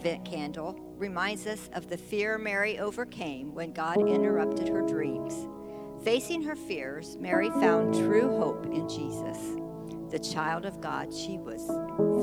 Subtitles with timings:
[0.00, 5.46] Advent candle reminds us of the fear Mary overcame when God interrupted her dreams.
[6.02, 9.36] Facing her fears, Mary found true hope in Jesus,
[10.10, 11.66] the child of God she was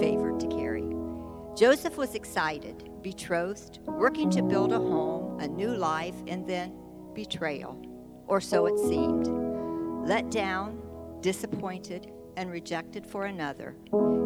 [0.01, 0.91] favored to carry.
[1.55, 6.75] Joseph was excited, betrothed, working to build a home, a new life, and then
[7.13, 7.79] betrayal,
[8.25, 9.27] or so it seemed.
[10.07, 10.81] Let down,
[11.21, 13.75] disappointed, and rejected for another,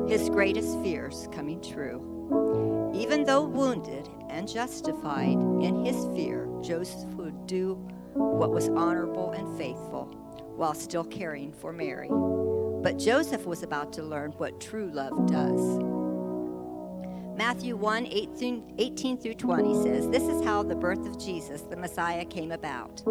[0.08, 2.81] his greatest fears coming true.
[2.94, 7.76] Even though wounded and justified in his fear, Joseph would do
[8.14, 10.06] what was honorable and faithful
[10.56, 12.10] while still caring for Mary.
[12.10, 15.80] But Joseph was about to learn what true love does.
[17.38, 21.78] Matthew 1 18, 18, through 20 says, This is how the birth of Jesus, the
[21.78, 23.02] Messiah, came about.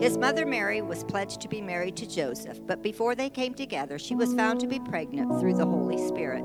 [0.00, 3.98] His mother Mary was pledged to be married to Joseph, but before they came together,
[3.98, 6.44] she was found to be pregnant through the Holy Spirit.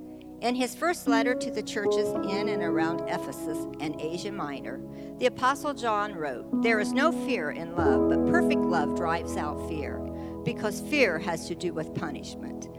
[0.41, 4.81] In his first letter to the churches in and around Ephesus and Asia Minor,
[5.19, 9.69] the Apostle John wrote, There is no fear in love, but perfect love drives out
[9.69, 9.99] fear,
[10.43, 12.69] because fear has to do with punishment.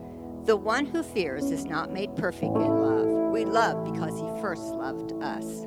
[0.44, 3.30] The one who fears is not made perfect in love.
[3.30, 5.64] We love because he first loved us.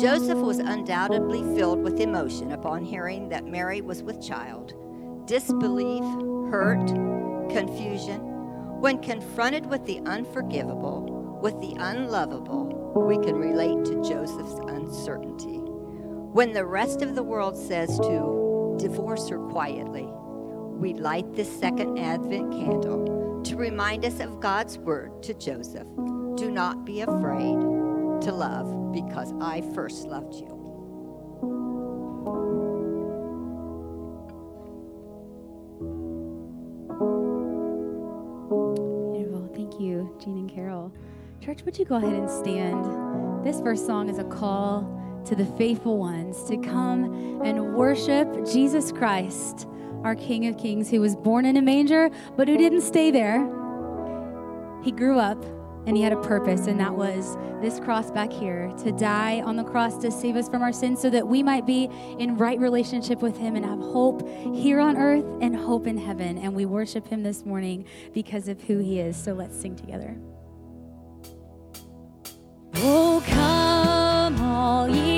[0.00, 4.72] Joseph was undoubtedly filled with emotion upon hearing that Mary was with child.
[5.26, 6.04] Disbelief,
[6.50, 6.86] hurt,
[7.50, 8.27] confusion.
[8.80, 15.58] When confronted with the unforgivable, with the unlovable, we can relate to Joseph's uncertainty.
[15.58, 20.06] When the rest of the world says to divorce her quietly,
[20.78, 25.88] we light this second Advent candle to remind us of God's word to Joseph
[26.36, 27.58] Do not be afraid
[28.22, 30.57] to love because I first loved you.
[40.18, 40.92] Jean and Carol.
[41.40, 43.44] Church, would you go ahead and stand?
[43.44, 48.92] This first song is a call to the faithful ones to come and worship Jesus
[48.92, 49.66] Christ
[50.04, 53.40] our King of Kings, who was born in a manger, but who didn't stay there.
[54.82, 55.44] He grew up
[55.88, 59.56] and he had a purpose, and that was this cross back here to die on
[59.56, 61.88] the cross to save us from our sins so that we might be
[62.18, 66.36] in right relationship with him and have hope here on earth and hope in heaven.
[66.36, 69.16] And we worship him this morning because of who he is.
[69.16, 70.14] So let's sing together.
[72.74, 75.17] Oh, come, all ye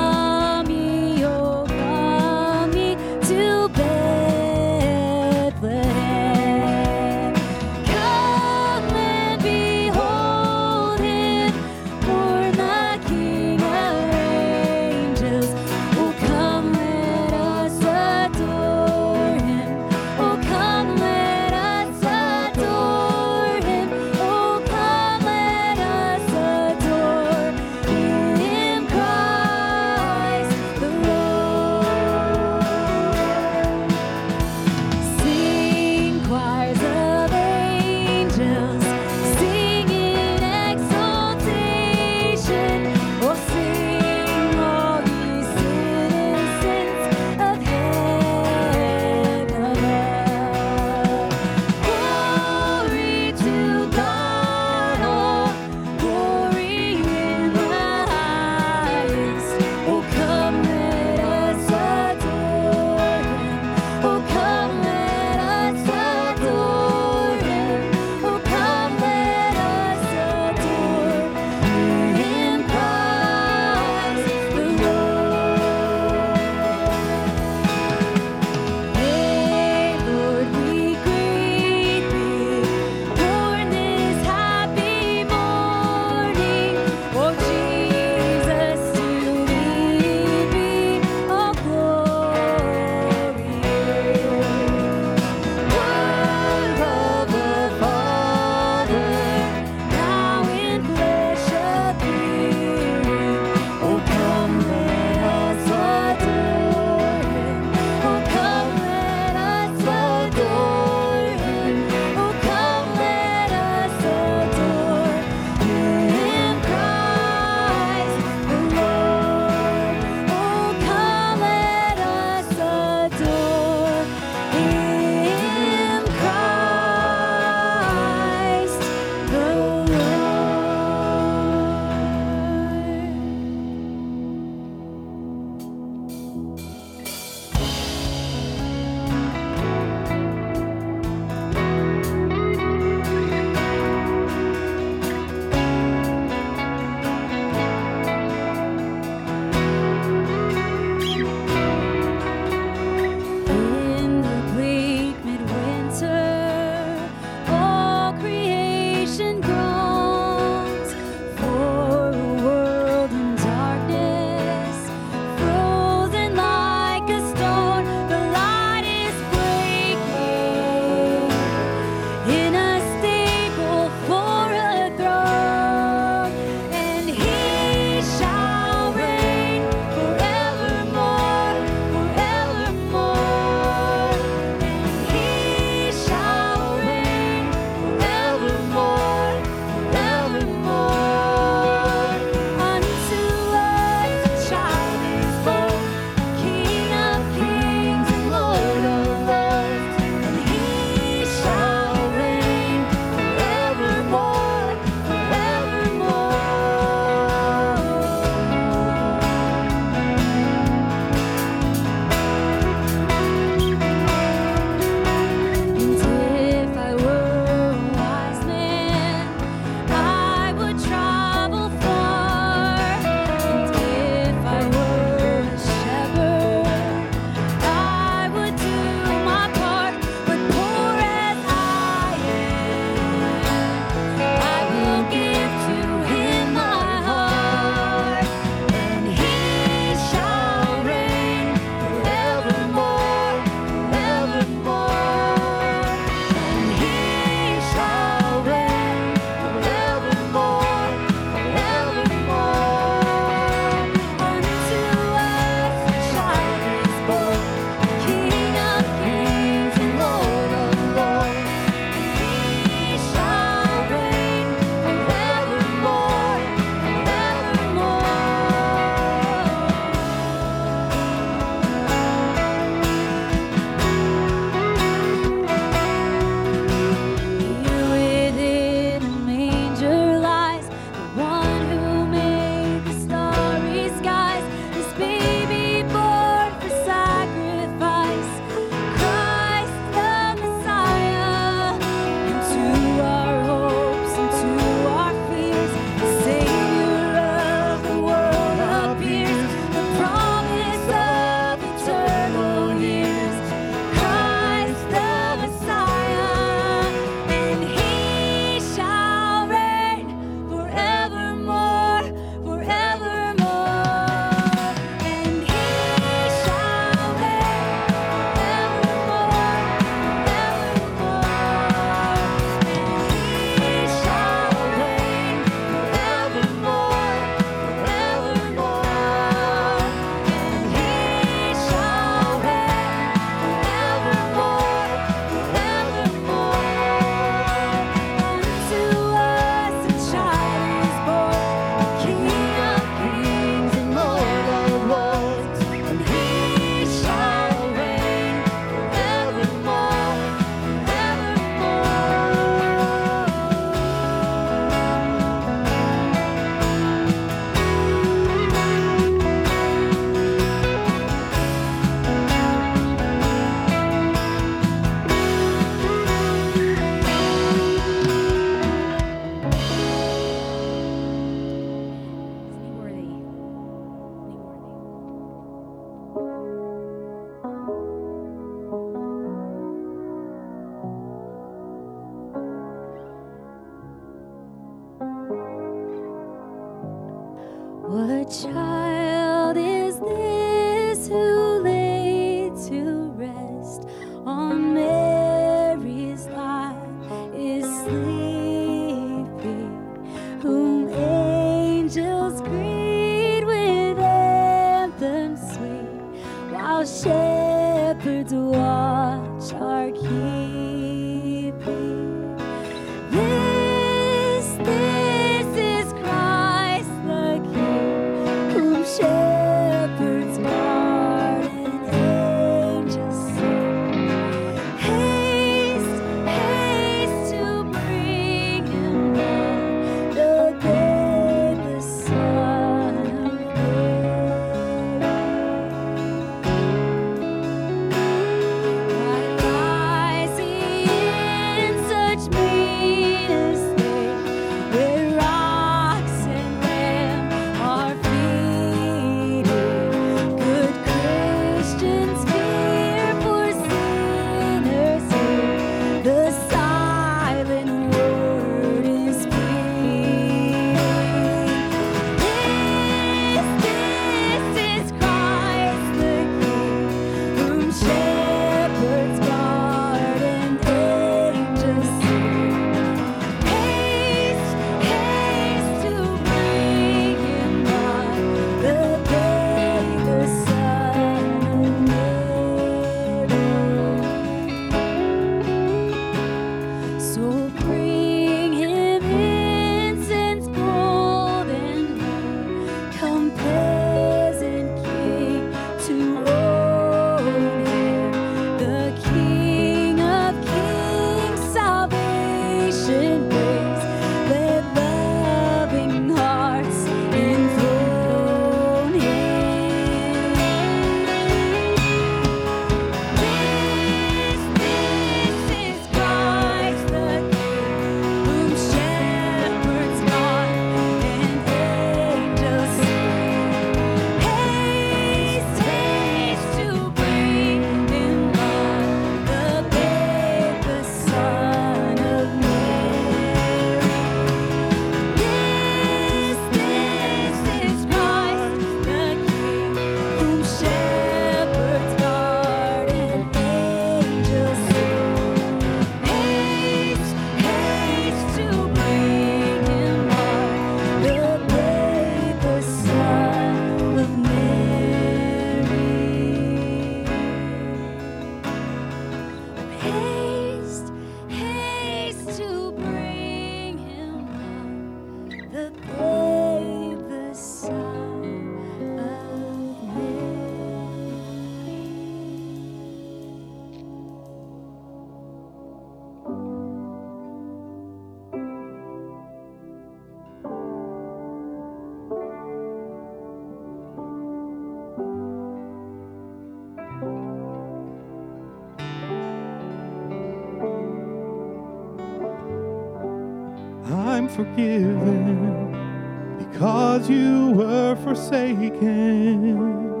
[594.44, 600.00] forgiven because you were forsaken.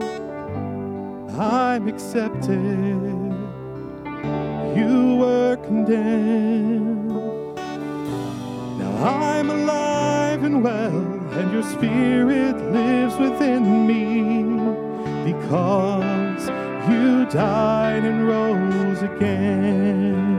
[1.38, 2.56] I'm accepted,
[4.78, 7.10] you were condemned.
[8.78, 10.96] Now I'm alive and well,
[11.38, 14.42] and your spirit lives within me
[15.30, 16.48] because
[16.88, 20.29] you died and rose again.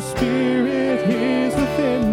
[0.00, 2.09] Spirit is within me.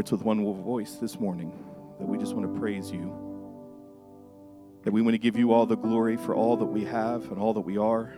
[0.00, 1.52] It's with one voice this morning
[1.98, 3.12] that we just want to praise you.
[4.82, 7.38] That we want to give you all the glory for all that we have and
[7.38, 8.10] all that we are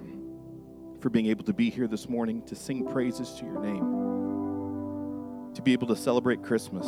[1.01, 3.83] for being able to be here this morning to sing praises to your name,
[5.55, 6.87] to be able to celebrate Christmas.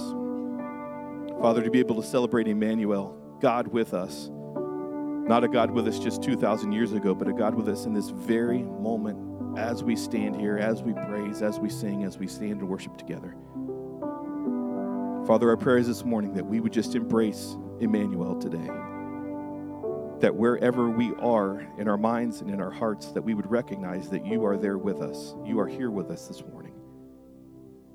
[1.41, 4.31] Father, to be able to celebrate Emmanuel, God with us.
[4.31, 7.95] Not a God with us just 2,000 years ago, but a God with us in
[7.95, 12.29] this very moment as we stand here, as we praise, as we sing, as we
[12.29, 13.35] stand and worship together.
[15.27, 18.69] Father, our prayer is this morning that we would just embrace Emmanuel today
[20.21, 24.09] that wherever we are in our minds and in our hearts, that we would recognize
[24.09, 25.35] that you are there with us.
[25.45, 26.73] You are here with us this morning.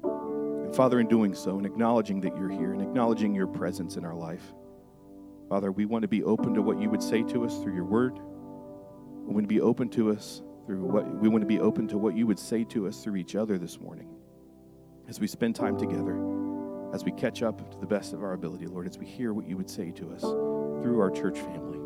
[0.03, 4.05] And Father, in doing so, in acknowledging that you're here and acknowledging your presence in
[4.05, 4.43] our life,
[5.49, 7.85] Father, we want to be open to what you would say to us through your
[7.85, 8.19] word.
[9.25, 11.97] We want to be open to us through what we want to be open to
[11.97, 14.07] what you would say to us through each other this morning.
[15.07, 16.15] As we spend time together,
[16.93, 19.47] as we catch up to the best of our ability, Lord, as we hear what
[19.47, 21.77] you would say to us through our church family.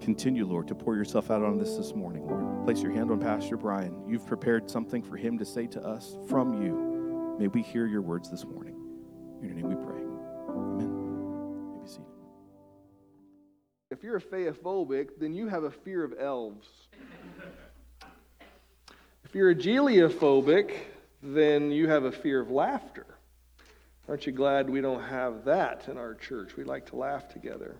[0.00, 2.64] continue, Lord, to pour yourself out on this this morning, Lord.
[2.64, 4.08] Place your hand on Pastor Brian.
[4.08, 7.36] You've prepared something for him to say to us from you.
[7.38, 8.76] May we hear your words this morning.
[9.40, 10.00] In your name we pray.
[10.48, 11.74] Amen.
[11.74, 12.06] May be seated.
[13.90, 16.68] If you're a phaophobic, then you have a fear of elves.
[19.24, 20.74] if you're a geliophobic,
[21.22, 23.17] then you have a fear of laughter.
[24.08, 26.56] Aren't you glad we don't have that in our church?
[26.56, 27.76] We like to laugh together.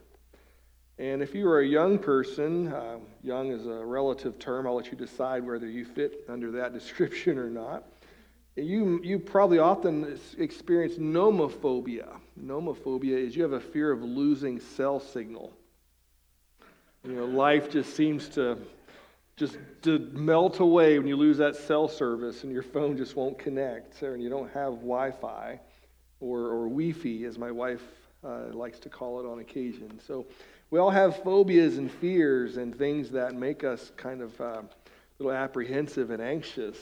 [0.99, 4.91] And if you are a young person, uh, young is a relative term, I'll let
[4.91, 7.85] you decide whether you fit under that description or not.
[8.57, 12.19] You, you probably often experience nomophobia.
[12.39, 15.57] Nomophobia is you have a fear of losing cell signal.
[17.05, 18.59] You know, life just seems to
[19.37, 23.39] just to melt away when you lose that cell service and your phone just won't
[23.39, 25.61] connect and you don't have Wi-Fi
[26.21, 27.83] or, or Wi-Fi, as my wife
[28.25, 30.01] uh, likes to call it on occasion.
[30.07, 30.27] So
[30.71, 34.65] we all have phobias and fears and things that make us kind of uh, a
[35.19, 36.77] little apprehensive and anxious.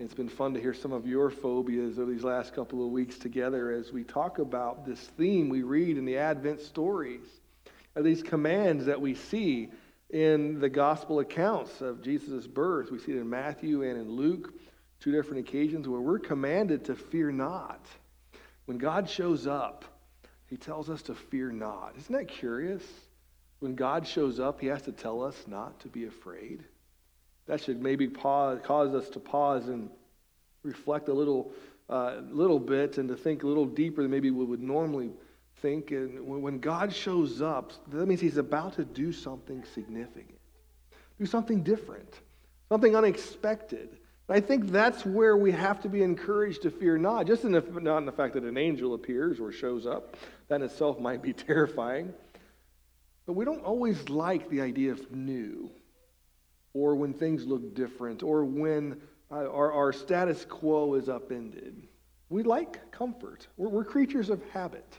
[0.00, 3.16] It's been fun to hear some of your phobias over these last couple of weeks
[3.16, 7.24] together as we talk about this theme we read in the Advent stories,
[7.94, 9.68] these commands that we see
[10.10, 12.90] in the gospel accounts of Jesus' birth.
[12.90, 14.54] We see it in Matthew and in Luke,
[14.98, 17.86] two different occasions where we're commanded to fear not.
[18.66, 19.84] When God shows up,
[20.46, 21.94] he tells us to fear not.
[21.98, 22.82] Isn't that curious?
[23.60, 26.64] When God shows up, he has to tell us not to be afraid.
[27.46, 29.90] That should maybe pause, cause us to pause and
[30.62, 31.52] reflect a little,
[31.88, 35.12] uh, little bit and to think a little deeper than maybe we would normally
[35.60, 35.90] think.
[35.90, 40.38] And when God shows up, that means he's about to do something significant,
[41.18, 42.20] do something different,
[42.70, 43.98] something unexpected.
[44.28, 47.60] I think that's where we have to be encouraged to fear not, just in the,
[47.60, 50.16] not in the fact that an angel appears or shows up.
[50.48, 52.12] That in itself might be terrifying.
[53.26, 55.70] But we don't always like the idea of new
[56.74, 61.86] or when things look different, or when uh, our, our status quo is upended.
[62.28, 63.46] We like comfort.
[63.56, 64.98] We're, we're creatures of habit.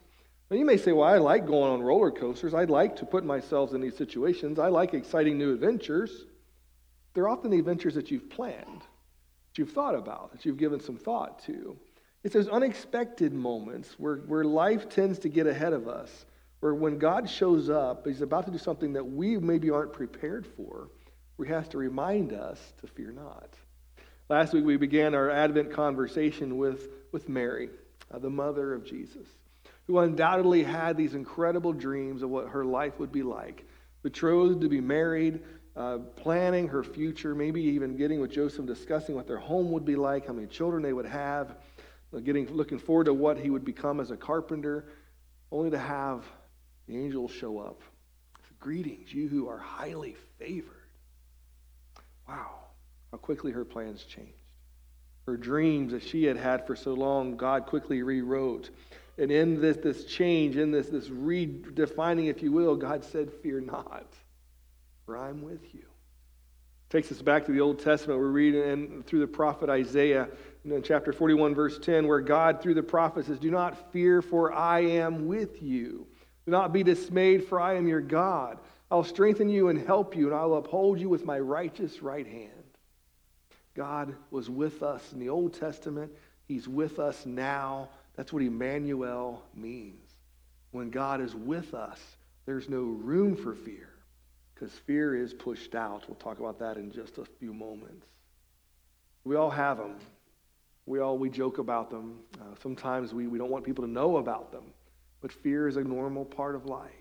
[0.50, 2.54] Now, you may say, well, I like going on roller coasters.
[2.54, 4.58] I'd like to put myself in these situations.
[4.58, 6.26] I like exciting new adventures.
[7.14, 8.84] They're often the adventures that you've planned,
[9.56, 11.78] that you've thought about, that you've given some thought to.
[12.24, 16.26] It's those unexpected moments where, where life tends to get ahead of us,
[16.60, 20.46] where when God shows up, He's about to do something that we maybe aren't prepared
[20.58, 20.90] for
[21.44, 23.50] he has to remind us to fear not.
[24.30, 27.70] Last week we began our Advent conversation with, with Mary,
[28.12, 29.28] uh, the mother of Jesus,
[29.88, 33.66] who undoubtedly had these incredible dreams of what her life would be like.
[34.02, 35.42] Betrothed to be married,
[35.76, 39.96] uh, planning her future, maybe even getting with Joseph, discussing what their home would be
[39.96, 41.58] like, how many children they would have,
[42.16, 44.86] uh, getting, looking forward to what he would become as a carpenter,
[45.52, 46.26] only to have
[46.88, 47.82] the angels show up.
[48.60, 50.88] Greetings, you who are highly favored.
[52.28, 52.56] Wow,
[53.12, 54.32] how quickly her plans changed.
[55.28, 58.70] Her dreams that she had had for so long, God quickly rewrote.
[59.18, 63.62] And in this, this change, in this, this redefining, if you will, God said, Fear
[63.62, 64.08] not,
[65.06, 65.84] for I'm with you.
[66.90, 68.20] Takes us back to the Old Testament.
[68.20, 70.28] We're reading through the prophet Isaiah
[70.64, 74.54] in chapter 41, verse 10, where God, through the prophet, says, Do not fear, for
[74.54, 76.08] I am with you.
[76.46, 78.60] Do not be dismayed, for I am your God.
[78.90, 82.52] I'll strengthen you and help you, and I'll uphold you with my righteous right hand.
[83.74, 86.12] God was with us in the Old Testament.
[86.48, 87.90] He's with us now.
[88.16, 90.02] That's what Emmanuel means.
[90.72, 92.00] When God is with us,
[92.46, 93.95] there's no room for fear
[94.56, 96.06] because fear is pushed out.
[96.08, 98.08] We'll talk about that in just a few moments.
[99.26, 99.98] We all have them.
[100.86, 102.20] We all we joke about them.
[102.40, 104.64] Uh, sometimes we, we don't want people to know about them.
[105.22, 106.92] But fear is a normal part of life.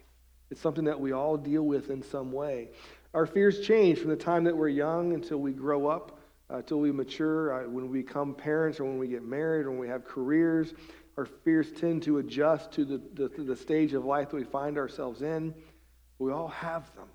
[0.50, 2.70] It's something that we all deal with in some way.
[3.12, 6.18] Our fears change from the time that we're young until we grow up,
[6.50, 9.70] uh, until we mature, uh, when we become parents or when we get married or
[9.70, 10.74] when we have careers.
[11.16, 14.76] Our fears tend to adjust to the, the, the stage of life that we find
[14.78, 15.54] ourselves in.
[16.18, 17.08] We all have them.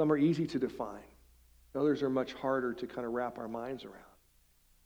[0.00, 1.04] Some are easy to define.
[1.74, 4.16] Others are much harder to kind of wrap our minds around.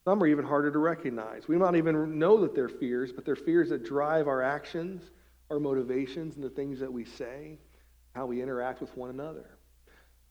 [0.04, 1.46] Some are even harder to recognize.
[1.46, 5.08] We might even know that they're fears, but they're fears that drive our actions
[5.52, 7.60] our motivations and the things that we say,
[8.16, 9.56] how we interact with one another.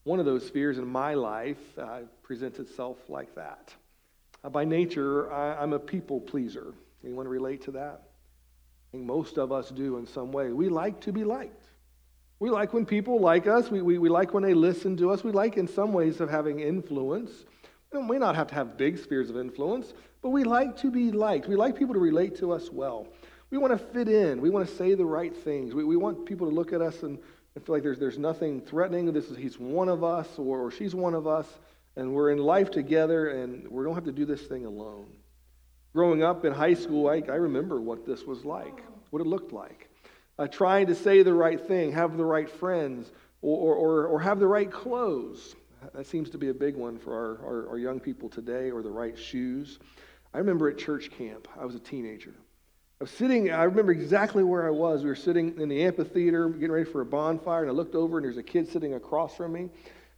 [0.03, 3.73] One of those fears in my life uh, presents itself like that.
[4.43, 6.73] Uh, by nature, I, I'm a people pleaser.
[7.05, 8.01] Anyone relate to that?
[8.03, 10.51] I think most of us do in some way.
[10.51, 11.62] We like to be liked.
[12.39, 13.69] We like when people like us.
[13.69, 15.23] We, we, we like when they listen to us.
[15.23, 17.31] We like, in some ways, of having influence.
[17.91, 21.11] We may not have to have big spheres of influence, but we like to be
[21.11, 21.47] liked.
[21.47, 23.07] We like people to relate to us well.
[23.49, 24.41] We want to fit in.
[24.41, 25.73] We want to say the right things.
[25.73, 27.19] We, we want people to look at us and
[27.55, 29.11] I feel like there's, there's nothing threatening.
[29.13, 31.47] This is, he's one of us or, or she's one of us,
[31.95, 35.05] and we're in life together, and we don't have to do this thing alone.
[35.93, 39.53] Growing up in high school, I, I remember what this was like, what it looked
[39.53, 39.89] like.
[40.39, 44.39] Uh, trying to say the right thing, have the right friends, or, or, or have
[44.39, 45.55] the right clothes.
[45.93, 48.81] That seems to be a big one for our, our, our young people today, or
[48.81, 49.79] the right shoes.
[50.33, 52.33] I remember at church camp, I was a teenager.
[52.99, 55.03] I was sitting, I remember exactly where I was.
[55.03, 58.17] We were sitting in the amphitheater getting ready for a bonfire, and I looked over,
[58.17, 59.69] and there's a kid sitting across from me.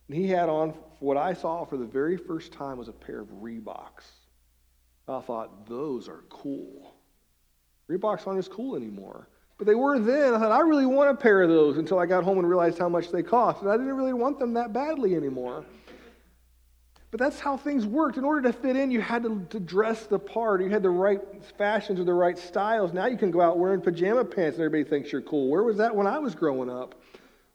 [0.07, 3.21] And he had on what I saw for the very first time was a pair
[3.21, 4.05] of Reeboks.
[5.07, 6.95] I thought, those are cool.
[7.89, 9.27] Reeboks aren't as cool anymore.
[9.57, 10.33] But they were then.
[10.33, 12.77] I thought, I really want a pair of those until I got home and realized
[12.77, 13.61] how much they cost.
[13.61, 15.65] And I didn't really want them that badly anymore.
[17.11, 18.17] But that's how things worked.
[18.17, 20.61] In order to fit in, you had to, to dress the part.
[20.61, 21.21] You had the right
[21.57, 22.91] fashions or the right styles.
[22.91, 25.47] Now you can go out wearing pajama pants and everybody thinks you're cool.
[25.49, 26.95] Where was that when I was growing up?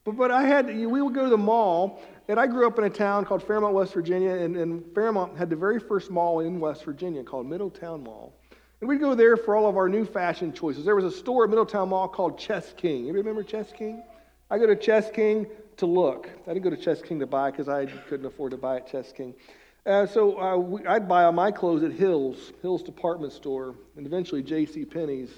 [0.04, 2.84] But, but I had, we would go to the mall, and I grew up in
[2.84, 6.58] a town called Fairmont, West Virginia, and, and Fairmont had the very first mall in
[6.58, 8.39] West Virginia called Middletown Mall.
[8.80, 10.86] And we'd go there for all of our new fashion choices.
[10.86, 13.04] There was a store at Middletown Mall called Chess King.
[13.04, 14.02] You remember Chess King?
[14.50, 16.30] I go to Chess King to look.
[16.46, 18.90] I didn't go to Chess King to buy because I couldn't afford to buy at
[18.90, 19.34] Chess King.
[19.84, 24.06] Uh, so uh, we, I'd buy all my clothes at Hills, Hills Department Store, and
[24.06, 24.86] eventually J.C.
[24.86, 25.30] Penney's.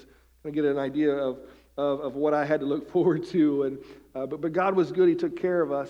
[0.43, 1.39] to get an idea of,
[1.77, 3.63] of, of, what I had to look forward to.
[3.63, 3.77] And,
[4.15, 5.09] uh, but, but God was good.
[5.09, 5.89] He took care of us.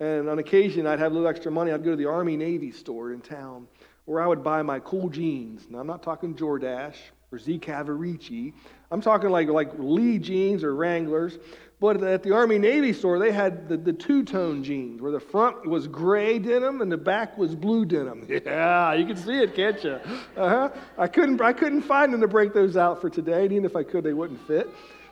[0.00, 1.70] And on occasion, I'd have a little extra money.
[1.70, 3.68] I'd go to the Army Navy store in town
[4.08, 5.66] where I would buy my cool jeans.
[5.68, 6.96] Now, I'm not talking Jordache
[7.30, 8.54] or Z Cavaricci.
[8.90, 11.38] I'm talking like, like Lee jeans or Wranglers.
[11.78, 15.20] But at the Army Navy store, they had the, the two tone jeans where the
[15.20, 18.26] front was gray denim and the back was blue denim.
[18.46, 20.00] Yeah, you can see it, can't you?
[20.36, 20.70] Uh-huh.
[20.96, 23.42] I, couldn't, I couldn't find them to break those out for today.
[23.42, 24.70] And even if I could, they wouldn't fit.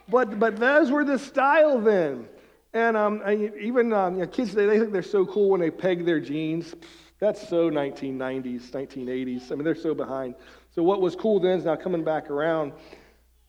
[0.08, 2.28] But, but those were the style then.
[2.72, 3.22] And um,
[3.60, 6.20] even um, you know, kids today, they think they're so cool when they peg their
[6.20, 6.74] jeans.
[7.18, 9.50] That's so 1990s, 1980s.
[9.50, 10.34] I mean, they're so behind.
[10.74, 12.72] So what was cool then is now coming back around.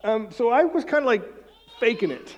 [0.02, 1.22] Um, so I was kind of like
[1.78, 2.34] faking it.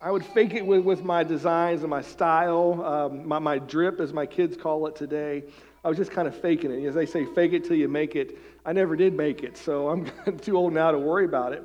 [0.00, 4.00] I would fake it with, with my designs and my style, um, my, my drip,
[4.00, 5.44] as my kids call it today.
[5.82, 6.86] I was just kind of faking it.
[6.86, 8.38] As they say, fake it till you make it.
[8.66, 10.10] I never did make it, so I'm
[10.42, 11.62] too old now to worry about it.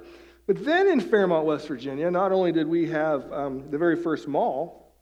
[0.47, 4.27] But then in Fairmont, West Virginia, not only did we have um, the very first
[4.27, 4.93] mall,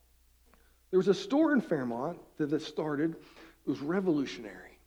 [0.90, 3.16] there was a store in Fairmont that, that started
[3.68, 4.80] it was revolutionary.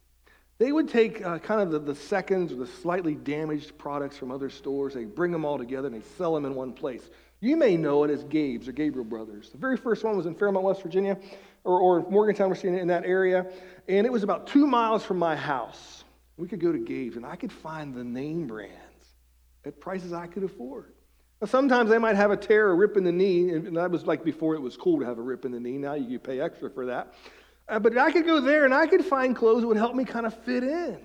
[0.58, 4.30] They would take uh, kind of the, the seconds or the slightly damaged products from
[4.30, 7.10] other stores, they bring them all together, and they sell them in one place.
[7.40, 9.50] You may know it as Gabe's or Gabriel Brothers.
[9.50, 11.18] The very first one was in Fairmont, West Virginia,
[11.64, 13.46] or, or Morgantown, Virginia, in that area,
[13.88, 16.04] and it was about two miles from my house.
[16.36, 18.74] We could go to Gabe's, and I could find the name brands
[19.66, 20.94] at prices I could afford.
[21.40, 24.06] Now, sometimes they might have a tear or rip in the knee, and that was
[24.06, 25.78] like before it was cool to have a rip in the knee.
[25.78, 27.14] Now you pay extra for that.
[27.70, 30.04] Uh, but I could go there and I could find clothes that would help me
[30.04, 30.98] kind of fit in,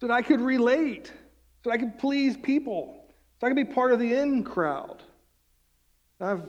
[0.00, 1.06] so that I could relate,
[1.62, 3.06] so that I could please people,
[3.40, 5.04] so I could be part of the in crowd.
[6.20, 6.42] I've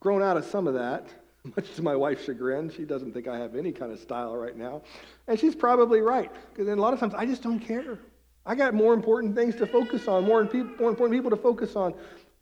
[0.00, 1.08] grown out of some of that,
[1.56, 2.70] much to my wife's chagrin.
[2.70, 4.80] She doesn't think I have any kind of style right now.
[5.26, 7.98] And she's probably right, because a lot of times I just don't care.
[8.46, 10.42] I got more important things to focus on, more,
[10.78, 11.92] more important people to focus on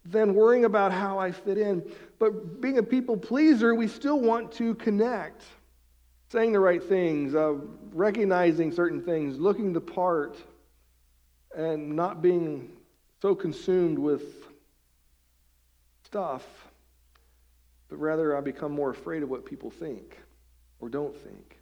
[0.04, 1.82] than worrying about how I fit in.
[2.20, 5.42] But being a people pleaser, we still want to connect
[6.28, 7.34] saying the right things,
[7.92, 10.36] recognizing certain things, looking the part,
[11.56, 12.70] and not being
[13.22, 14.22] so consumed with
[16.04, 16.44] stuff,
[17.88, 20.18] but rather I become more afraid of what people think
[20.80, 21.58] or don't think.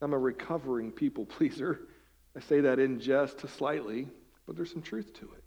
[0.00, 1.80] I'm a recovering people pleaser.
[2.36, 4.06] I say that in jest slightly,
[4.46, 5.44] but there's some truth to it.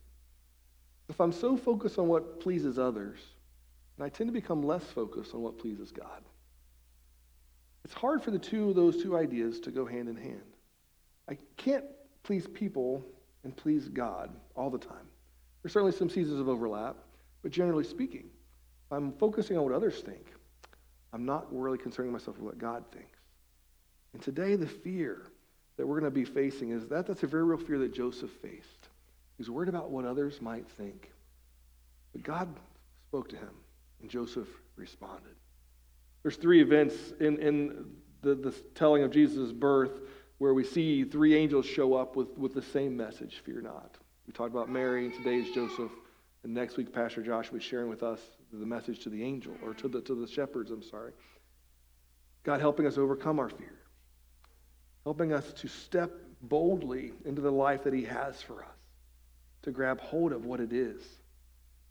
[1.09, 3.19] If I'm so focused on what pleases others,
[3.97, 6.23] and I tend to become less focused on what pleases God.
[7.83, 10.41] It's hard for the two those two ideas to go hand in hand.
[11.29, 11.85] I can't
[12.23, 13.03] please people
[13.43, 15.07] and please God all the time.
[15.61, 16.97] There's certainly some seasons of overlap,
[17.41, 18.29] but generally speaking,
[18.85, 20.25] if I'm focusing on what others think.
[21.13, 23.19] I'm not really concerning myself with what God thinks.
[24.13, 25.27] And today, the fear
[25.77, 28.31] that we're going to be facing is that that's a very real fear that Joseph
[28.41, 28.89] faced.
[29.37, 31.11] He's worried about what others might think.
[32.13, 32.47] But God
[33.07, 33.53] spoke to him,
[34.01, 35.35] and Joseph responded.
[36.23, 37.85] There's three events in, in
[38.21, 40.01] the, the telling of Jesus' birth
[40.37, 43.97] where we see three angels show up with, with the same message fear not.
[44.27, 45.91] We talked about Mary, and today is Joseph.
[46.43, 48.19] And next week, Pastor Josh will be sharing with us
[48.51, 51.13] the message to the angel, or to the, to the shepherds, I'm sorry.
[52.43, 53.79] God helping us overcome our fear,
[55.03, 58.77] helping us to step boldly into the life that He has for us,
[59.61, 61.01] to grab hold of what it is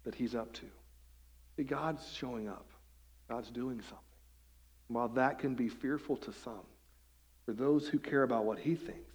[0.05, 0.66] that He's up to.
[1.57, 2.66] See, God's showing up.
[3.29, 4.10] God's doing something.
[4.90, 6.66] While that can be fearful to some,
[7.46, 9.12] for those who care about what he thinks,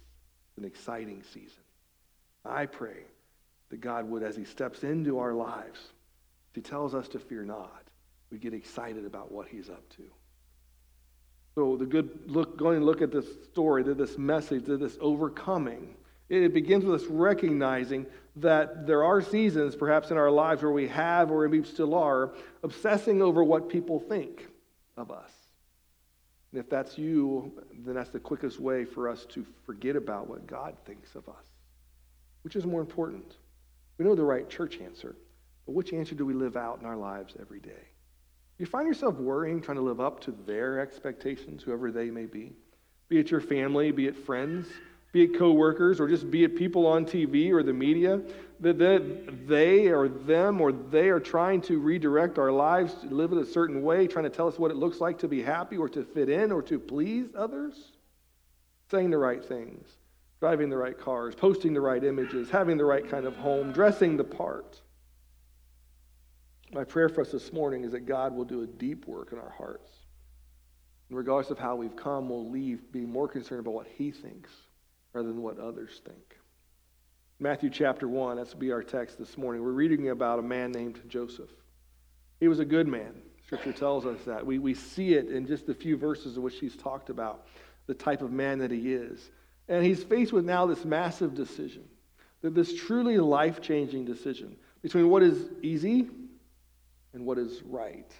[0.48, 1.62] it's an exciting season.
[2.46, 3.04] I pray
[3.68, 5.80] that God would, as he steps into our lives,
[6.54, 7.82] he tells us to fear not,
[8.30, 10.02] we get excited about what he's up to.
[11.54, 15.94] So the good look, going to look at this story, this message, this overcoming,
[16.30, 20.88] it begins with us recognizing that there are seasons, perhaps in our lives, where we
[20.88, 24.48] have, or we still are, obsessing over what people think
[24.96, 25.30] of us.
[26.56, 27.52] And if that's you,
[27.84, 31.44] then that's the quickest way for us to forget about what God thinks of us.
[32.44, 33.36] Which is more important?
[33.98, 35.16] We know the right church answer,
[35.66, 37.90] but which answer do we live out in our lives every day?
[38.58, 42.54] You find yourself worrying, trying to live up to their expectations, whoever they may be,
[43.10, 44.66] be it your family, be it friends,
[45.16, 48.20] be it coworkers, or just be it people on TV or the media,
[48.60, 48.76] that
[49.48, 53.46] they or them or they are trying to redirect our lives to live it a
[53.46, 56.04] certain way, trying to tell us what it looks like to be happy or to
[56.04, 57.92] fit in or to please others,
[58.90, 59.88] saying the right things,
[60.38, 64.18] driving the right cars, posting the right images, having the right kind of home, dressing
[64.18, 64.82] the part.
[66.74, 69.38] My prayer for us this morning is that God will do a deep work in
[69.38, 69.90] our hearts.
[71.08, 74.50] And regardless of how we've come, we'll leave being more concerned about what He thinks
[75.16, 76.36] rather than what others think.
[77.40, 79.62] Matthew chapter 1, that's be our text this morning.
[79.62, 81.48] We're reading about a man named Joseph.
[82.38, 83.14] He was a good man.
[83.46, 84.44] Scripture tells us that.
[84.44, 87.46] We, we see it in just a few verses in which he's talked about
[87.86, 89.30] the type of man that he is.
[89.68, 91.84] And he's faced with now this massive decision,
[92.42, 96.10] this truly life changing decision between what is easy
[97.14, 98.12] and what is right.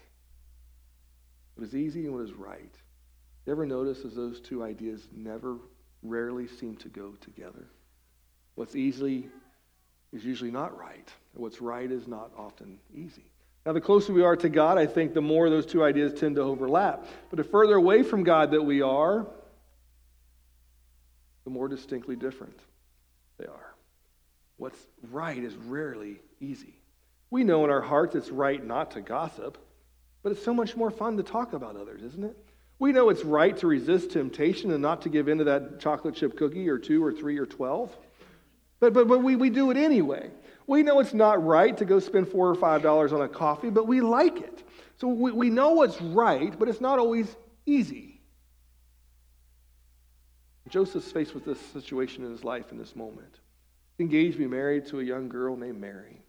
[1.57, 2.75] What is easy and what is right.
[3.45, 5.59] You ever notice as those two ideas never,
[6.09, 7.67] rarely seem to go together?
[8.55, 9.29] What's easy
[10.13, 11.09] is usually not right.
[11.35, 13.25] What's right is not often easy.
[13.67, 16.37] Now, the closer we are to God, I think the more those two ideas tend
[16.37, 17.05] to overlap.
[17.31, 19.27] But the further away from God that we are,
[21.45, 22.59] the more distinctly different
[23.39, 23.75] they are.
[24.57, 24.79] What's
[25.11, 26.75] right is rarely easy.
[27.31, 29.59] We know in our hearts it's right not to gossip,
[30.23, 32.37] but it's so much more fun to talk about others, isn't it?
[32.79, 36.15] We know it's right to resist temptation and not to give in to that chocolate
[36.15, 37.97] chip cookie or two or three or 12.
[38.81, 40.31] But, but, but we, we do it anyway.
[40.67, 43.71] We know it's not right to go spend four or five dollars on a coffee,
[43.71, 44.63] but we like it.
[44.99, 48.21] So we, we know what's right, but it's not always easy.
[50.69, 53.39] Joseph's faced with this situation in his life in this moment.
[53.99, 56.23] Engaged to be married to a young girl named Mary.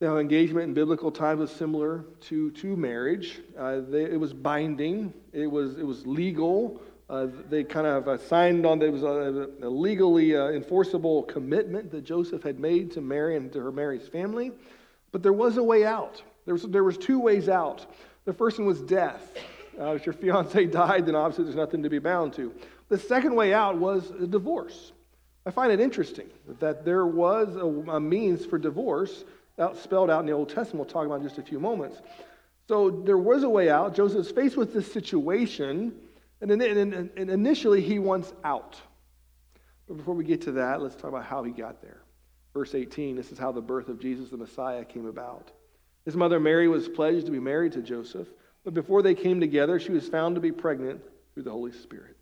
[0.00, 3.40] Now, engagement in biblical times was similar to, to marriage.
[3.58, 6.80] Uh, they, it was binding, it was, it was legal.
[7.10, 12.04] Uh, they kind of signed on, there was a, a legally uh, enforceable commitment that
[12.04, 14.52] Joseph had made to Mary and to her Mary's family.
[15.12, 16.22] But there was a way out.
[16.46, 17.84] There was, there was two ways out.
[18.24, 19.34] The first one was death.
[19.78, 22.54] Uh, if your fiance died, then obviously there's nothing to be bound to.
[22.88, 24.92] The second way out was a divorce.
[25.44, 29.24] I find it interesting that there was a, a means for divorce
[29.58, 30.86] out, spelled out in the Old Testament.
[30.86, 32.00] We'll talk about in just a few moments.
[32.68, 33.94] So there was a way out.
[33.94, 35.92] Joseph's faced with this situation,
[36.40, 38.80] and, and, and initially he wants out.
[39.88, 42.02] But before we get to that, let's talk about how he got there.
[42.54, 45.50] Verse 18 this is how the birth of Jesus the Messiah came about.
[46.04, 48.28] His mother Mary was pledged to be married to Joseph,
[48.64, 51.00] but before they came together, she was found to be pregnant
[51.34, 52.16] through the Holy Spirit.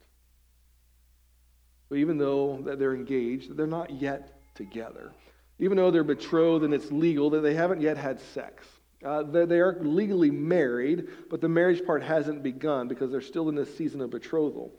[1.89, 5.13] So even though that they're engaged, they're not yet together
[5.59, 8.65] even though they're betrothed and it's legal, that they haven't yet had sex.
[9.05, 13.55] Uh, they are legally married, but the marriage part hasn't begun because they're still in
[13.55, 14.73] this season of betrothal.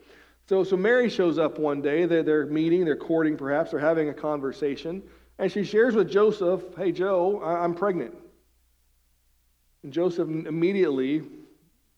[0.46, 2.04] So, so Mary shows up one day.
[2.06, 5.02] They're, they're meeting, they're courting perhaps, they're having a conversation,
[5.38, 8.14] and she shares with Joseph, Hey, Joe, I'm pregnant.
[9.82, 11.22] And Joseph immediately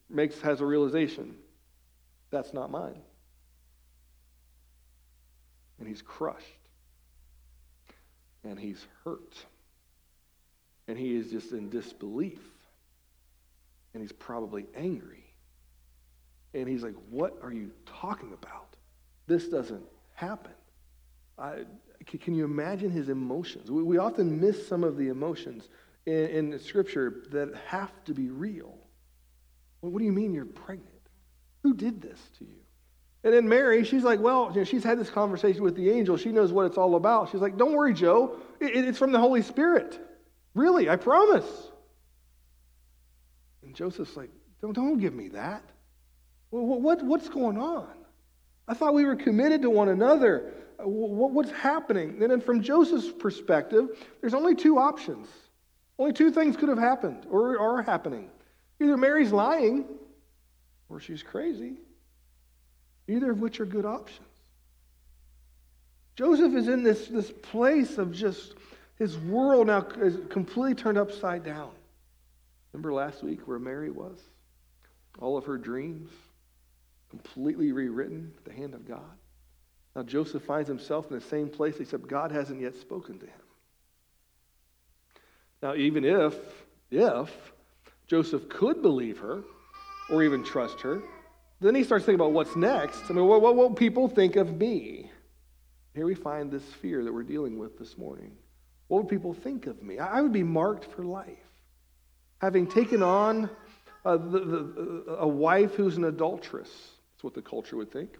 [0.09, 1.35] makes, has a realization
[2.31, 3.01] that's not mine.
[5.79, 6.62] And he's crushed
[8.45, 9.37] and he's hurt.
[10.89, 12.41] And he is just in disbelief.
[13.95, 15.25] And he's probably angry.
[16.55, 18.77] And he's like, What are you talking about?
[19.27, 19.85] This doesn't
[20.15, 20.53] happen.
[21.39, 21.65] I,
[22.05, 23.71] can you imagine his emotions?
[23.71, 25.69] We, we often miss some of the emotions
[26.07, 28.77] in, in Scripture that have to be real.
[29.81, 30.89] What do you mean you're pregnant?
[31.63, 32.61] Who did this to you?
[33.25, 36.17] And then Mary, she's like, well, you know, she's had this conversation with the angel.
[36.17, 37.31] She knows what it's all about.
[37.31, 38.37] She's like, don't worry, Joe.
[38.61, 40.01] It, it's from the Holy Spirit.
[40.55, 41.47] Really, I promise.
[43.63, 45.63] And Joseph's like, don't, don't give me that.
[46.51, 47.89] Well, what, what's going on?
[48.67, 50.53] I thought we were committed to one another.
[50.79, 52.19] Uh, what's happening?
[52.21, 53.89] And then from Joseph's perspective,
[54.21, 55.29] there's only two options.
[55.99, 58.31] Only two things could have happened or are happening.
[58.81, 59.85] Either Mary's lying
[60.89, 61.77] or she's crazy,
[63.13, 64.27] either of which are good options.
[66.17, 68.55] Joseph is in this, this place of just
[68.99, 71.71] his world now is completely turned upside down.
[72.73, 74.19] Remember last week where Mary was?
[75.19, 76.11] All of her dreams
[77.11, 79.01] completely rewritten at the hand of God.
[79.95, 83.33] Now Joseph finds himself in the same place, except God hasn't yet spoken to him.
[85.63, 86.35] Now, even if,
[86.91, 87.53] if
[88.07, 89.43] Joseph could believe her
[90.11, 91.03] or even trust her,
[91.63, 93.03] then he starts thinking about what's next.
[93.09, 95.11] I mean, what, what will people think of me?
[95.95, 98.33] Here we find this fear that we're dealing with this morning.
[98.89, 99.99] What would people think of me?
[99.99, 101.39] I would be marked for life.
[102.41, 103.49] Having taken on
[104.05, 106.71] uh, the, the, a wife who's an adulteress,
[107.15, 108.19] that's what the culture would think.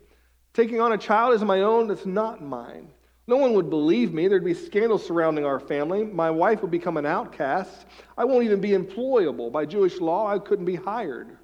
[0.55, 2.89] Taking on a child as my own that's not mine.
[3.27, 4.29] No one would believe me.
[4.29, 6.05] There'd be scandal surrounding our family.
[6.05, 7.87] My wife would become an outcast.
[8.19, 9.51] I won't even be employable.
[9.51, 11.39] By Jewish law, I couldn't be hired.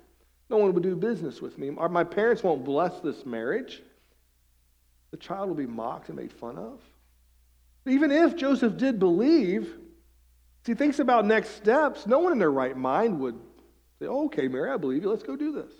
[0.50, 1.70] No one would do business with me.
[1.70, 3.82] My parents won't bless this marriage.
[5.10, 6.80] The child will be mocked and made fun of.
[7.86, 9.74] Even if Joseph did believe,
[10.64, 13.38] he thinks about next steps, no one in their right mind would
[13.98, 15.10] say, oh, okay, Mary, I believe you.
[15.10, 15.72] Let's go do this.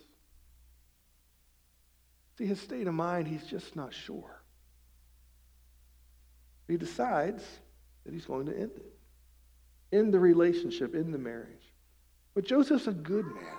[2.38, 4.42] See, his state of mind, he's just not sure.
[6.68, 7.44] He decides
[8.04, 8.94] that he's going to end it.
[9.96, 11.72] End the relationship, end the marriage.
[12.34, 13.56] But Joseph's a good man.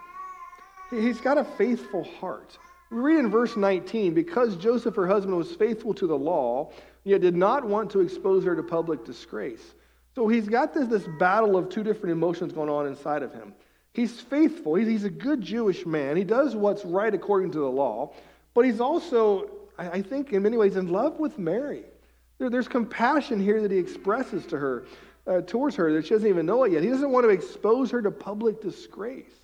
[0.89, 2.57] He's got a faithful heart.
[2.89, 6.71] We read in verse 19, because Joseph, her husband, was faithful to the law,
[7.03, 9.75] yet did not want to expose her to public disgrace.
[10.15, 13.53] So he's got this, this battle of two different emotions going on inside of him.
[13.93, 16.17] He's faithful, he's, he's a good Jewish man.
[16.17, 18.13] He does what's right according to the law,
[18.53, 21.83] but he's also, I, I think, in many ways, in love with Mary.
[22.39, 24.85] There, there's compassion here that he expresses to her,
[25.27, 26.81] uh, towards her, that she doesn't even know it yet.
[26.81, 29.38] He doesn't want to expose her to public disgrace.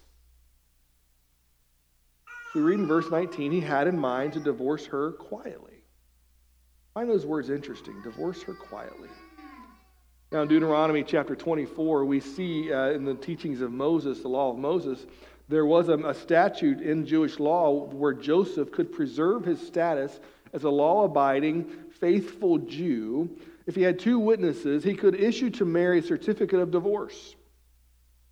[2.55, 5.83] We read in verse 19, he had in mind to divorce her quietly.
[6.93, 8.01] Find those words interesting.
[8.01, 9.09] Divorce her quietly.
[10.31, 14.51] Now, in Deuteronomy chapter 24, we see uh, in the teachings of Moses, the law
[14.51, 15.05] of Moses,
[15.49, 20.17] there was a, a statute in Jewish law where Joseph could preserve his status
[20.53, 23.37] as a law abiding, faithful Jew.
[23.67, 27.34] If he had two witnesses, he could issue to Mary a certificate of divorce.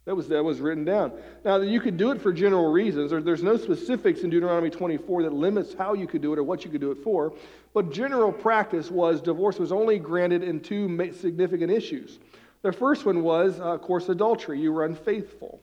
[0.05, 1.13] That was, that was written down.
[1.45, 3.11] Now, you could do it for general reasons.
[3.11, 6.43] There, there's no specifics in Deuteronomy 24 that limits how you could do it or
[6.43, 7.33] what you could do it for.
[7.73, 12.19] But general practice was divorce was only granted in two significant issues.
[12.63, 14.59] The first one was, uh, of course, adultery.
[14.59, 15.61] You were unfaithful.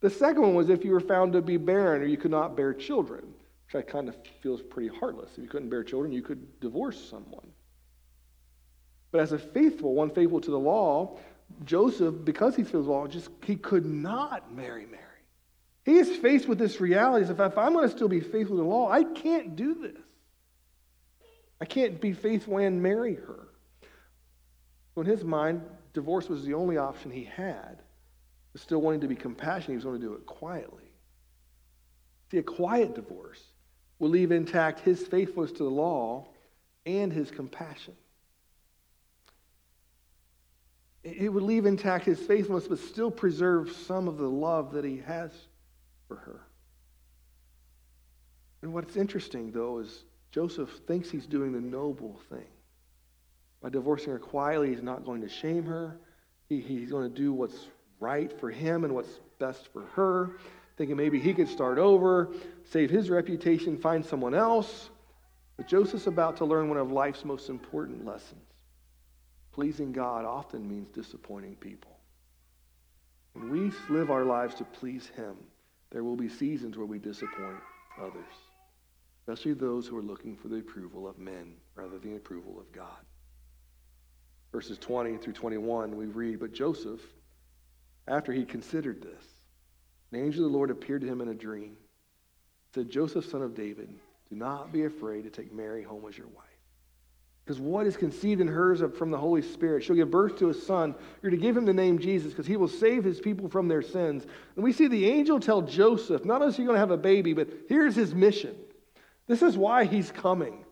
[0.00, 2.56] The second one was if you were found to be barren or you could not
[2.56, 3.24] bear children,
[3.66, 5.30] which I kind of feels pretty heartless.
[5.32, 7.46] If you couldn't bear children, you could divorce someone.
[9.10, 11.16] But as a faithful one, faithful to the law,
[11.64, 15.00] Joseph, because he feels law, just he could not marry Mary.
[15.84, 18.68] He is faced with this reality: if I'm going to still be faithful to the
[18.68, 20.00] law, I can't do this.
[21.60, 23.48] I can't be faithful and marry her.
[24.94, 27.82] So in his mind, divorce was the only option he had.
[28.52, 30.90] But still wanting to be compassionate, he was going to do it quietly.
[32.30, 33.42] See, a quiet divorce
[33.98, 36.26] will leave intact his faithfulness to the law
[36.86, 37.94] and his compassion.
[41.04, 45.02] It would leave intact his faithfulness, but still preserve some of the love that he
[45.06, 45.30] has
[46.08, 46.40] for her.
[48.62, 52.46] And what's interesting, though, is Joseph thinks he's doing the noble thing.
[53.60, 55.98] By divorcing her quietly, he's not going to shame her.
[56.48, 57.68] He, he's going to do what's
[58.00, 60.38] right for him and what's best for her,
[60.78, 62.30] thinking maybe he could start over,
[62.70, 64.88] save his reputation, find someone else.
[65.58, 68.43] But Joseph's about to learn one of life's most important lessons.
[69.54, 71.96] Pleasing God often means disappointing people.
[73.34, 75.36] When we live our lives to please Him,
[75.92, 77.60] there will be seasons where we disappoint
[78.00, 78.34] others,
[79.20, 82.72] especially those who are looking for the approval of men rather than the approval of
[82.72, 82.98] God.
[84.50, 87.00] Verses 20 through 21, we read, But Joseph,
[88.08, 89.24] after he considered this,
[90.10, 91.76] an angel of the Lord appeared to him in a dream,
[92.74, 93.88] said, Joseph, son of David,
[94.28, 96.43] do not be afraid to take Mary home as your wife
[97.44, 99.84] because what is conceived in her is from the Holy Spirit.
[99.84, 100.94] She'll give birth to a son.
[101.20, 103.82] You're to give him the name Jesus because he will save his people from their
[103.82, 104.24] sins.
[104.56, 106.96] And we see the angel tell Joseph, not only is he going to have a
[106.96, 108.56] baby, but here's his mission.
[109.26, 110.64] This is why he's coming.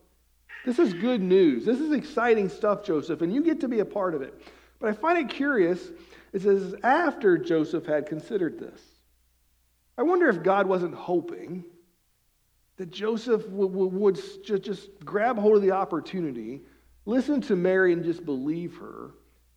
[0.65, 1.67] This is good news.
[1.67, 4.41] This is exciting stuff, Joseph, and you get to be a part of it.
[4.81, 5.91] But I find it curious.
[6.33, 8.81] It says, after Joseph had considered this.
[9.99, 11.65] I wonder if God wasn't hoping
[12.77, 16.63] that Joseph would, just grab hold of the opportunity,
[17.05, 19.11] listen to Mary and just believe her,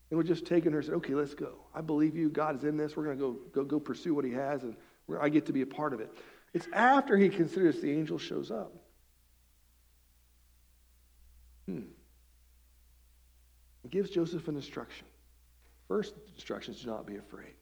[0.09, 1.55] and would just take in her and say, okay, let's go.
[1.73, 2.29] I believe you.
[2.29, 2.95] God is in this.
[2.95, 4.75] We're going to go, go, go pursue what he has, and
[5.19, 6.11] I get to be a part of it.
[6.53, 8.73] It's after he considers the angel shows up.
[11.65, 11.81] Hmm.
[13.83, 15.07] He gives Joseph an instruction.
[15.87, 17.53] First instruction is do not be afraid.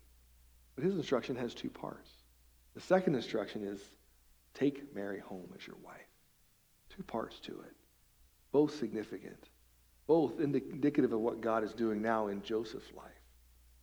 [0.75, 2.09] But his instruction has two parts.
[2.75, 3.81] The second instruction is
[4.53, 5.95] take Mary home as your wife.
[6.95, 7.75] Two parts to it,
[8.51, 9.49] both significant,
[10.05, 13.11] both indicative of what God is doing now in Joseph's life.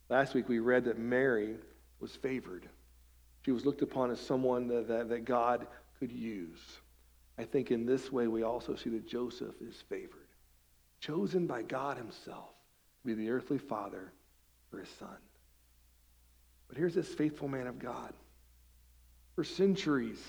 [0.09, 1.55] Last week we read that Mary
[1.99, 2.69] was favored.
[3.43, 5.67] She was looked upon as someone that, that, that God
[5.99, 6.59] could use.
[7.37, 10.27] I think in this way we also see that Joseph is favored,
[10.99, 12.53] chosen by God himself
[13.01, 14.13] to be the earthly father
[14.69, 15.17] for his son.
[16.67, 18.13] But here's this faithful man of God.
[19.35, 20.21] For centuries,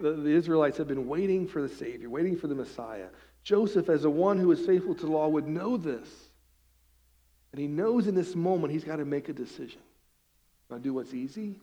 [0.00, 3.06] the, the Israelites have been waiting for the Savior, waiting for the Messiah.
[3.42, 6.08] Joseph, as the one who is faithful to law, would know this.
[7.52, 9.80] And he knows in this moment he's got to make a decision.
[10.68, 11.60] Do I do what's easy?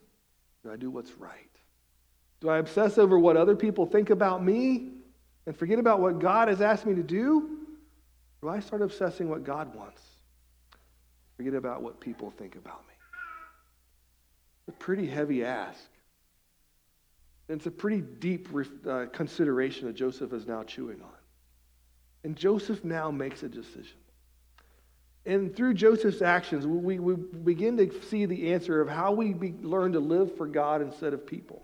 [0.63, 1.49] Do I do what's right?
[2.41, 4.93] Do I obsess over what other people think about me
[5.45, 7.59] and forget about what God has asked me to do?
[8.41, 10.01] Do I start obsessing what God wants?
[11.37, 12.93] Forget about what people think about me.
[14.67, 15.79] A pretty heavy ask.
[17.47, 18.49] And it's a pretty deep
[18.87, 21.09] uh, consideration that Joseph is now chewing on.
[22.23, 23.97] And Joseph now makes a decision.
[25.27, 29.53] And through Joseph's actions, we, we begin to see the answer of how we be,
[29.61, 31.61] learn to live for God instead of people.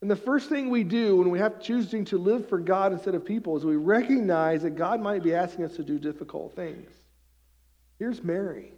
[0.00, 3.14] And the first thing we do when we have choosing to live for God instead
[3.14, 6.90] of people is we recognize that God might be asking us to do difficult things.
[7.98, 8.72] Here's Mary,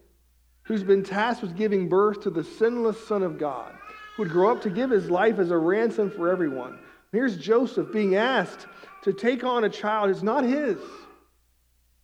[0.63, 3.75] who's been tasked with giving birth to the sinless Son of God,
[4.21, 6.79] would grow up to give his life as a ransom for everyone.
[7.11, 8.67] Here's Joseph being asked
[9.03, 10.79] to take on a child who's not his,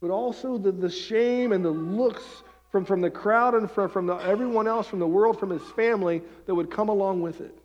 [0.01, 2.25] but also the, the shame and the looks
[2.73, 5.63] from, from the crowd and from, from the, everyone else, from the world, from his
[5.73, 7.57] family that would come along with it.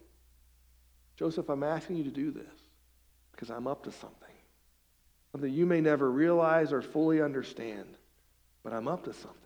[1.16, 2.43] Joseph, I'm asking you to do this
[3.32, 4.18] because I'm up to something.
[5.32, 7.88] Something you may never realize or fully understand,
[8.64, 9.38] but I'm up to something.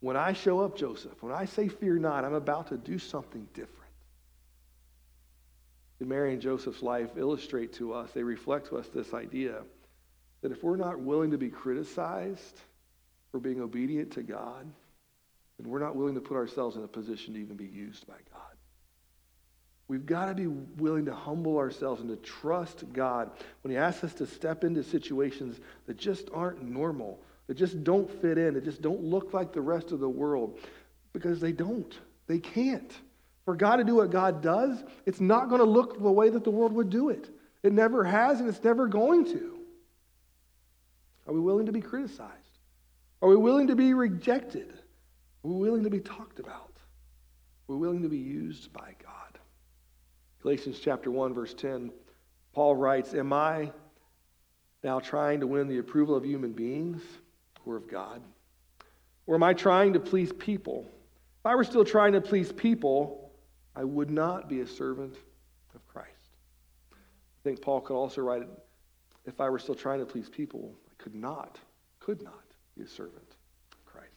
[0.00, 3.48] When I show up, Joseph, when I say fear not, I'm about to do something
[3.54, 3.83] different.
[6.00, 9.62] Mary and Joseph's life illustrate to us, they reflect to us this idea
[10.42, 12.60] that if we're not willing to be criticized
[13.30, 14.70] for being obedient to God,
[15.58, 18.14] then we're not willing to put ourselves in a position to even be used by
[18.32, 18.42] God.
[19.86, 23.30] We've got to be willing to humble ourselves and to trust God
[23.62, 28.10] when He asks us to step into situations that just aren't normal, that just don't
[28.20, 30.58] fit in, that just don't look like the rest of the world,
[31.12, 31.98] because they don't.
[32.26, 32.92] They can't.
[33.44, 36.44] For God to do what God does, it's not going to look the way that
[36.44, 37.28] the world would do it.
[37.62, 39.58] It never has, and it's never going to.
[41.26, 42.30] Are we willing to be criticized?
[43.22, 44.72] Are we willing to be rejected?
[45.44, 46.72] Are we willing to be talked about?
[47.68, 49.38] Are we willing to be used by God?
[50.42, 51.90] Galatians chapter 1, verse 10,
[52.52, 53.72] Paul writes, Am I
[54.82, 57.02] now trying to win the approval of human beings
[57.64, 58.20] or of God?
[59.26, 60.84] Or am I trying to please people?
[61.40, 63.23] If I were still trying to please people,
[63.76, 65.16] I would not be a servant
[65.74, 66.08] of Christ.
[66.92, 68.44] I think Paul could also write,
[69.24, 71.58] If I were still trying to please people, I could not,
[72.00, 72.44] could not
[72.76, 73.36] be a servant
[73.72, 74.08] of Christ.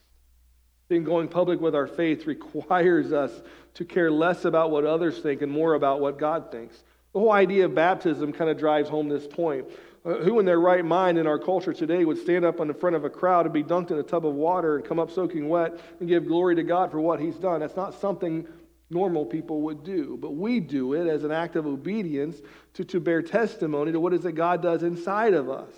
[0.88, 3.32] being going public with our faith requires us
[3.74, 6.76] to care less about what others think and more about what God thinks.
[7.12, 9.66] The whole idea of baptism kind of drives home this point.
[10.04, 12.74] Uh, who in their right mind in our culture today would stand up on the
[12.74, 15.10] front of a crowd and be dunked in a tub of water and come up
[15.10, 17.60] soaking wet and give glory to God for what he's done?
[17.60, 18.46] That's not something
[18.90, 20.18] normal people would do.
[20.20, 22.40] But we do it as an act of obedience
[22.74, 25.72] to, to bear testimony to what is that God does inside of us.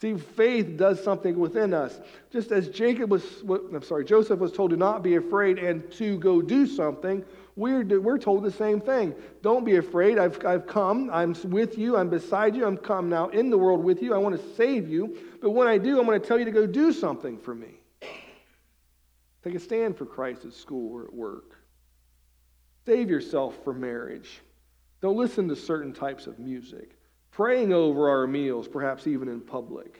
[0.00, 2.00] See, faith does something within us.
[2.32, 6.18] Just as Jacob was, I'm sorry, Joseph was told to not be afraid and to
[6.18, 7.24] go do something,
[7.54, 9.14] we're, we're told the same thing.
[9.42, 10.18] Don't be afraid.
[10.18, 11.08] I've, I've come.
[11.12, 11.96] I'm with you.
[11.96, 12.66] I'm beside you.
[12.66, 14.12] I'm come now in the world with you.
[14.12, 15.16] I want to save you.
[15.40, 17.74] But when I do, I'm going to tell you to go do something for me.
[19.44, 21.61] Take a stand for Christ at school or at work.
[22.84, 24.40] Save yourself for marriage.
[25.00, 26.96] Don't listen to certain types of music
[27.32, 29.98] praying over our meals, perhaps even in public,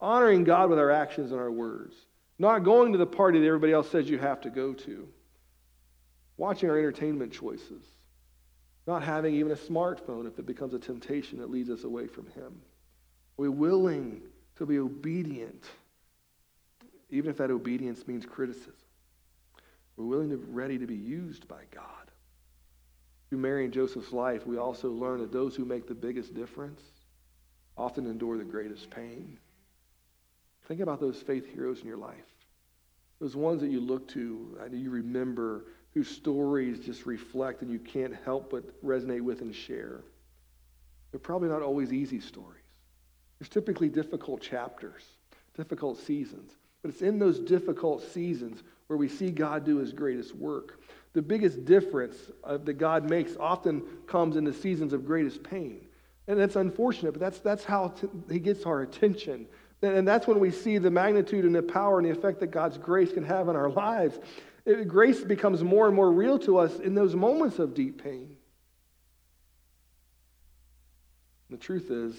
[0.00, 1.94] honoring God with our actions and our words,
[2.38, 5.08] not going to the party that everybody else says you have to go to,
[6.36, 7.82] watching our entertainment choices,
[8.86, 12.26] not having even a smartphone if it becomes a temptation that leads us away from
[12.26, 12.60] Him.
[13.38, 14.22] Are we willing
[14.56, 15.64] to be obedient,
[17.10, 18.74] even if that obedience means criticism?
[19.98, 21.84] We're willing to ready to be used by God.
[23.28, 26.80] Through Mary and Joseph's life, we also learn that those who make the biggest difference
[27.76, 29.38] often endure the greatest pain.
[30.68, 32.14] Think about those faith heroes in your life.
[33.20, 37.80] Those ones that you look to, and you remember, whose stories just reflect and you
[37.80, 40.04] can't help but resonate with and share.
[41.10, 42.62] They're probably not always easy stories.
[43.40, 45.02] There's typically difficult chapters,
[45.56, 46.52] difficult seasons.
[46.82, 50.80] But it's in those difficult seasons where we see God do his greatest work.
[51.12, 55.86] The biggest difference uh, that God makes often comes in the seasons of greatest pain.
[56.26, 59.46] And that's unfortunate, but that's, that's how t- he gets our attention.
[59.80, 62.76] And that's when we see the magnitude and the power and the effect that God's
[62.76, 64.18] grace can have on our lives.
[64.66, 68.36] It, grace becomes more and more real to us in those moments of deep pain.
[71.48, 72.14] The truth is,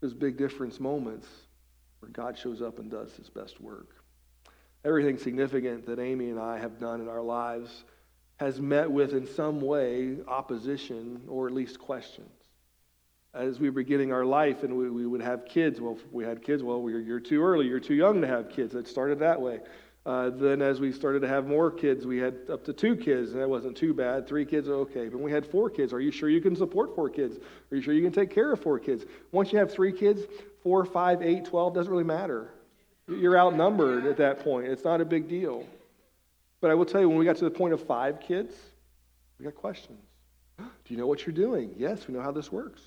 [0.00, 1.26] those big difference moments
[2.00, 4.03] where God shows up and does his best work.
[4.84, 7.84] Everything significant that Amy and I have done in our lives
[8.36, 12.28] has met with, in some way, opposition or at least questions.
[13.32, 16.42] As we were beginning our life and we, we would have kids, well, we had
[16.42, 18.74] kids, well, you're, you're too early, you're too young to have kids.
[18.74, 19.60] It started that way.
[20.06, 23.32] Uh, then, as we started to have more kids, we had up to two kids,
[23.32, 24.28] and that wasn't too bad.
[24.28, 25.08] Three kids okay.
[25.08, 25.94] But we had four kids.
[25.94, 27.38] Are you sure you can support four kids?
[27.72, 29.06] Are you sure you can take care of four kids?
[29.32, 30.20] Once you have three kids,
[30.62, 32.50] four, five, eight, twelve doesn't really matter.
[33.08, 34.68] You're outnumbered at that point.
[34.68, 35.66] It's not a big deal.
[36.60, 38.54] But I will tell you, when we got to the point of five kids,
[39.38, 40.00] we got questions.
[40.58, 41.74] Do you know what you're doing?
[41.76, 42.80] Yes, we know how this works.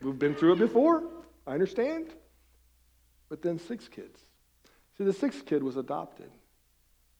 [0.00, 1.04] We've been through it before.
[1.46, 2.08] I understand.
[3.28, 4.18] But then six kids.
[4.96, 6.30] See, the sixth kid was adopted.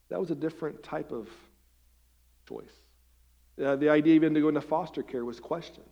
[0.09, 1.29] That was a different type of
[2.49, 2.73] choice.
[3.63, 5.87] Uh, the idea even to go into foster care was questioned.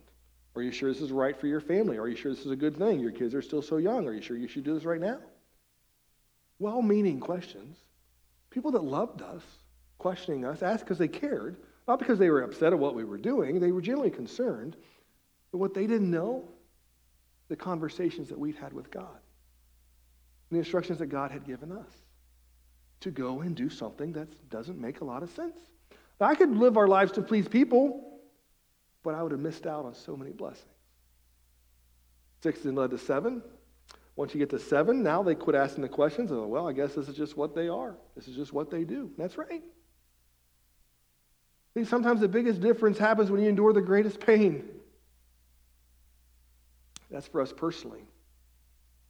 [0.55, 1.97] Are you sure this is right for your family?
[1.97, 2.99] Are you sure this is a good thing?
[2.99, 4.07] Your kids are still so young.
[4.07, 5.19] Are you sure you should do this right now?
[6.61, 7.75] Well meaning questions.
[8.51, 9.41] People that loved us,
[9.97, 11.57] questioning us, asked because they cared,
[11.87, 13.59] not because they were upset at what we were doing.
[13.59, 14.77] They were genuinely concerned.
[15.51, 16.47] But what they didn't know,
[17.47, 21.91] the conversations that we'd had with God and the instructions that God had given us
[22.99, 25.57] to go and do something that doesn't make a lot of sense.
[26.19, 28.19] Now, I could live our lives to please people,
[29.01, 30.67] but I would have missed out on so many blessings.
[32.43, 33.41] Six then led to seven.
[34.15, 36.31] Once you get to seven, now they quit asking the questions.
[36.31, 37.95] Well, I guess this is just what they are.
[38.15, 39.09] This is just what they do.
[39.17, 39.63] That's right.
[41.73, 44.67] See, sometimes the biggest difference happens when you endure the greatest pain.
[47.09, 48.03] That's for us personally.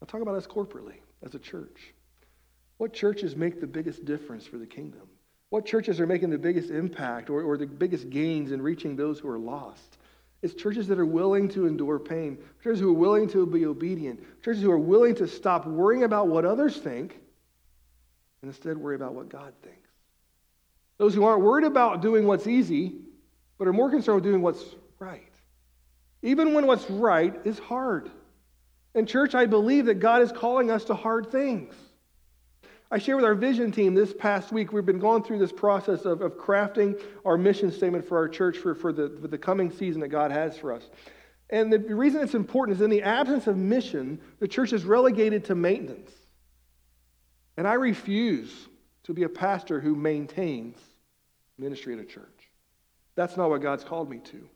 [0.02, 1.94] I'll talk about us corporately as a church?
[2.78, 5.08] What churches make the biggest difference for the kingdom?
[5.50, 9.20] What churches are making the biggest impact or, or the biggest gains in reaching those
[9.20, 9.98] who are lost?
[10.42, 14.20] It's churches that are willing to endure pain, churches who are willing to be obedient,
[14.44, 17.20] churches who are willing to stop worrying about what others think
[18.42, 19.78] and instead worry about what God thinks.
[20.98, 22.96] Those who aren't worried about doing what's easy,
[23.58, 24.64] but are more concerned with doing what's
[25.00, 25.32] right.
[26.24, 28.10] Even when what's right is hard.
[28.94, 31.74] In church, I believe that God is calling us to hard things.
[32.94, 36.04] I shared with our vision team this past week, we've been going through this process
[36.04, 39.72] of, of crafting our mission statement for our church for, for, the, for the coming
[39.72, 40.90] season that God has for us.
[41.50, 45.46] And the reason it's important is in the absence of mission, the church is relegated
[45.46, 46.12] to maintenance.
[47.56, 48.68] And I refuse
[49.04, 50.78] to be a pastor who maintains
[51.58, 52.50] ministry at a church.
[53.16, 54.50] That's not what God's called me to.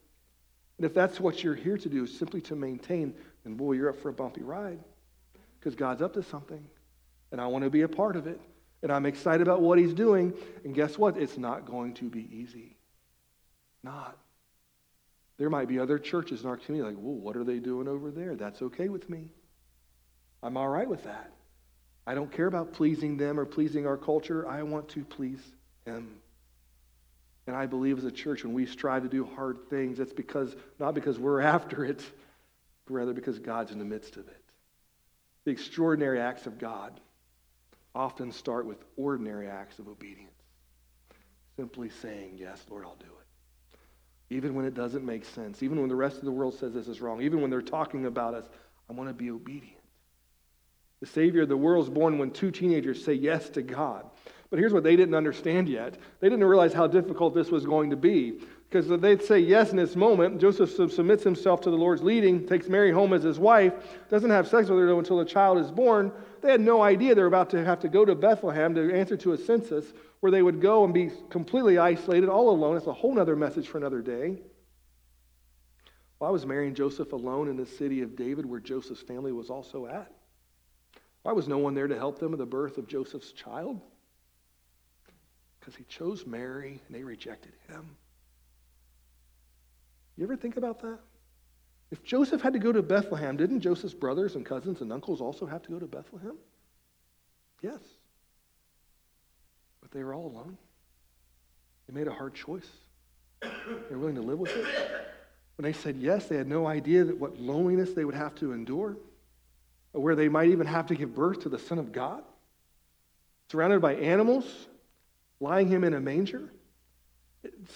[0.78, 3.14] And if that's what you're here to do, is simply to maintain,
[3.46, 4.80] and boy, you're up for a bumpy ride
[5.60, 6.66] because God's up to something.
[7.36, 8.40] And I want to be a part of it.
[8.82, 10.34] And I'm excited about what He's doing.
[10.64, 11.18] And guess what?
[11.18, 12.78] It's not going to be easy.
[13.84, 14.18] Not.
[15.38, 18.10] There might be other churches in our community like, well, what are they doing over
[18.10, 18.38] there?
[18.38, 19.34] That's okay with me.
[20.42, 21.30] I'm all right with that.
[22.08, 24.48] I don't care about pleasing them or pleasing our culture.
[24.48, 25.42] I want to please
[25.86, 26.08] Him.
[27.48, 30.56] And I believe as a church, when we strive to do hard things, it's because,
[30.80, 32.02] not because we're after it,
[32.86, 34.42] but rather because God's in the midst of it.
[35.44, 37.02] The extraordinary acts of God
[37.96, 40.32] often start with ordinary acts of obedience.
[41.56, 44.36] Simply saying, Yes, Lord, I'll do it.
[44.36, 46.88] Even when it doesn't make sense, even when the rest of the world says this
[46.88, 48.46] is wrong, even when they're talking about us,
[48.90, 49.82] I want to be obedient.
[51.00, 54.06] The Savior of the world is born when two teenagers say yes to God.
[54.50, 55.98] But here's what they didn't understand yet.
[56.20, 58.40] They didn't realize how difficult this was going to be.
[58.70, 60.42] Because they'd say yes in this moment.
[60.42, 63.74] Joseph submits himself to the Lord's leading, takes Mary home as his wife,
[64.10, 66.12] doesn't have sex with her until the child is born.
[66.42, 69.16] They had no idea they were about to have to go to Bethlehem to answer
[69.18, 72.76] to a census where they would go and be completely isolated, all alone.
[72.76, 74.42] It's a whole other message for another day.
[76.18, 79.50] Why was Mary and Joseph alone in the city of David where Joseph's family was
[79.50, 80.12] also at?
[81.22, 83.80] Why was no one there to help them in the birth of Joseph's child?
[85.60, 87.96] Because he chose Mary and they rejected him.
[90.18, 91.00] You ever think about that?
[91.92, 95.46] If Joseph had to go to Bethlehem, didn't Joseph's brothers and cousins and uncles also
[95.46, 96.38] have to go to Bethlehem?
[97.62, 97.80] Yes.
[99.82, 100.58] But they were all alone.
[101.88, 102.68] They made a hard choice.
[103.42, 104.66] They're willing to live with it.
[105.58, 108.52] When they said yes, they had no idea that what loneliness they would have to
[108.52, 108.98] endure,
[109.94, 112.24] or where they might even have to give birth to the Son of God,
[113.50, 114.68] surrounded by animals,
[115.40, 116.50] lying him in a manger.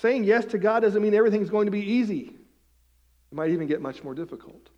[0.02, 2.36] Saying yes to God doesn't mean everything's going to be easy.
[3.32, 4.70] It might even get much more difficult.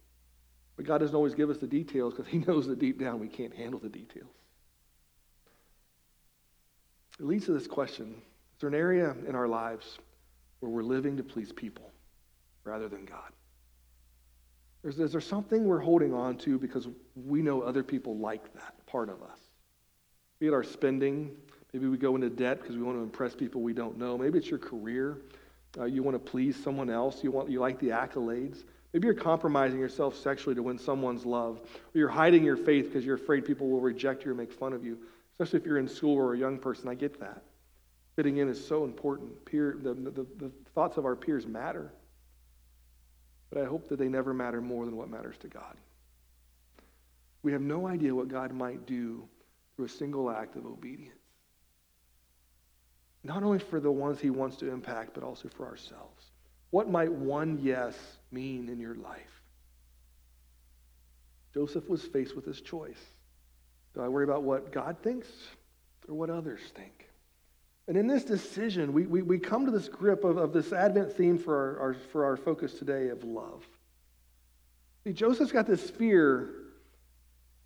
[0.76, 3.28] But God doesn't always give us the details because He knows that deep down we
[3.28, 4.34] can't handle the details.
[7.20, 8.16] It leads to this question
[8.56, 10.00] Is there an area in our lives
[10.60, 11.92] where we're living to please people
[12.64, 13.32] rather than God?
[14.84, 18.86] Is, is there something we're holding on to because we know other people like that
[18.88, 19.40] part of us?
[20.40, 21.36] Be it our spending,
[21.74, 24.18] maybe we go into debt because we want to impress people we don't know.
[24.18, 25.18] Maybe it's your career.
[25.78, 27.24] Uh, you want to please someone else.
[27.24, 28.64] You want you like the accolades.
[28.94, 31.62] Maybe you're compromising yourself sexually to win someone's love.
[31.62, 34.74] Or you're hiding your faith because you're afraid people will reject you or make fun
[34.74, 34.98] of you.
[35.34, 36.90] Especially if you're in school or a young person.
[36.90, 37.42] I get that.
[38.18, 39.46] Fitting in is so important.
[39.46, 41.94] Peer, the, the, the thoughts of our peers matter.
[43.50, 45.78] But I hope that they never matter more than what matters to God.
[47.44, 49.24] We have no idea what God might do
[49.76, 51.21] through a single act of obedience.
[53.24, 56.32] Not only for the ones he wants to impact, but also for ourselves.
[56.72, 57.96] What might one yes
[58.32, 59.42] mean in your life?
[61.54, 63.02] Joseph was faced with this choice.
[63.94, 65.28] Do I worry about what God thinks
[66.08, 67.10] or what others think?
[67.88, 71.12] And in this decision, we, we, we come to this grip of, of this Advent
[71.14, 73.66] theme for our, our, for our focus today of love.
[75.04, 76.54] See, Joseph's got this fear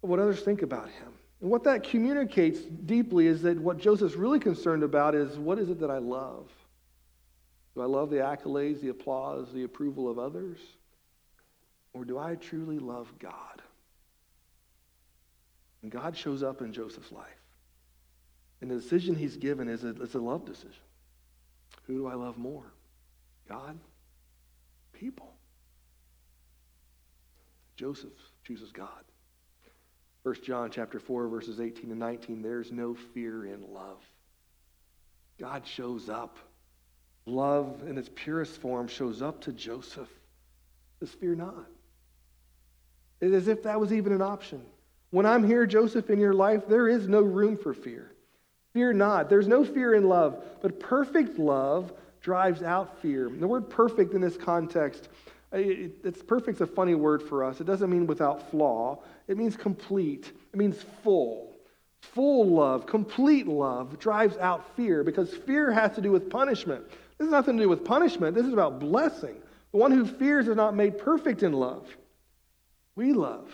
[0.01, 1.13] of what others think about him.
[1.45, 5.69] And what that communicates deeply is that what Joseph's really concerned about is what is
[5.69, 6.49] it that I love?
[7.75, 10.57] Do I love the accolades, the applause, the approval of others?
[11.93, 13.61] Or do I truly love God?
[15.83, 17.27] And God shows up in Joseph's life.
[18.61, 20.71] And the decision he's given is a, it's a love decision.
[21.83, 22.73] Who do I love more?
[23.47, 23.77] God?
[24.93, 25.31] People.
[27.75, 29.03] Joseph chooses God.
[30.25, 34.01] 1 John chapter 4, verses 18 and 19, there's no fear in love.
[35.37, 36.39] God shows up
[37.27, 40.09] love in its purest form shows up to Joseph.
[40.99, 41.67] Says, Fear not.
[43.21, 44.63] It's as if that was even an option.
[45.11, 48.11] When I'm here, Joseph, in your life, there is no room for fear.
[48.73, 49.29] Fear not.
[49.29, 53.29] There's no fear in love, but perfect love drives out fear.
[53.29, 55.07] The word perfect in this context,
[55.55, 57.61] it's perfect's a funny word for us.
[57.61, 61.51] It doesn't mean without flaw, it means complete, it means full.
[62.13, 66.87] Full love, complete love drives out fear because fear has to do with punishment.
[67.17, 68.35] This has nothing to do with punishment.
[68.35, 69.35] This is about blessing.
[69.71, 71.87] The one who fears is not made perfect in love.
[72.95, 73.49] We love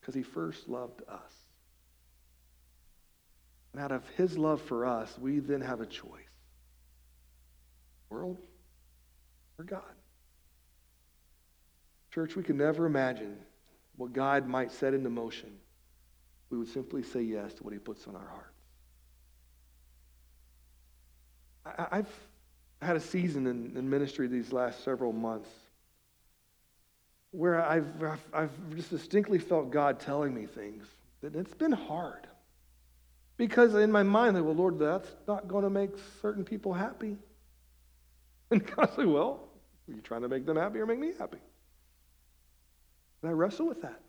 [0.00, 1.32] because he first loved us.
[3.72, 6.22] And out of his love for us, we then have a choice
[8.12, 8.38] world
[9.58, 9.80] or God.
[12.12, 13.38] Church, we could never imagine
[13.96, 15.50] what God might set into motion.
[16.50, 18.48] We would simply say yes to what he puts on our hearts.
[21.64, 22.10] I, have
[22.82, 25.48] had a season in, in ministry these last several months
[27.30, 30.84] where I've, I've, I've just distinctly felt God telling me things.
[31.22, 32.26] That it's been hard.
[33.36, 35.90] Because in my mind, like, well, Lord, that's not going to make
[36.20, 37.16] certain people happy.
[38.50, 39.48] And God's like, well,
[39.88, 41.38] are you trying to make them happy or make me happy?
[43.22, 44.00] And I wrestle with that.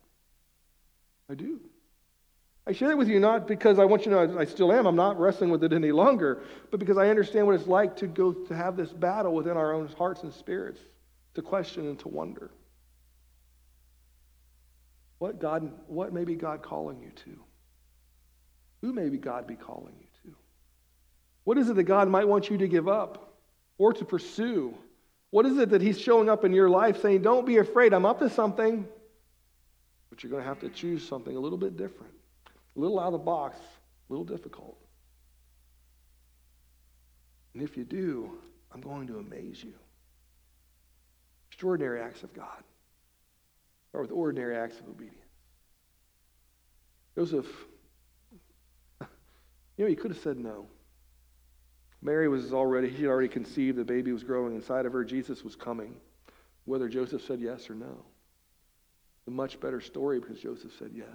[1.29, 1.59] I do.
[2.65, 4.85] I share it with you not because I want you to know I still am.
[4.85, 8.07] I'm not wrestling with it any longer, but because I understand what it's like to
[8.07, 10.79] go to have this battle within our own hearts and spirits,
[11.33, 12.51] to question and to wonder.
[15.17, 17.39] What God, what may be God calling you to?
[18.81, 20.35] Who may be God be calling you to?
[21.43, 23.35] What is it that God might want you to give up
[23.77, 24.73] or to pursue?
[25.31, 28.05] What is it that He's showing up in your life saying, Don't be afraid, I'm
[28.05, 28.85] up to something,
[30.13, 32.13] but you're going to have to choose something a little bit different?
[32.75, 34.77] A little out of the box, a little difficult.
[37.55, 38.29] And if you do,
[38.71, 39.73] I'm going to amaze you.
[41.49, 42.63] Extraordinary acts of God.
[43.93, 45.17] Or with ordinary acts of obedience.
[47.15, 47.47] Joseph,
[49.01, 49.07] you
[49.79, 50.67] know, he could have said no.
[52.03, 55.43] Mary was already, she had already conceived, the baby was growing inside of her, Jesus
[55.43, 55.95] was coming.
[56.65, 58.05] Whether Joseph said yes or no.
[59.27, 61.07] A much better story because Joseph said yes.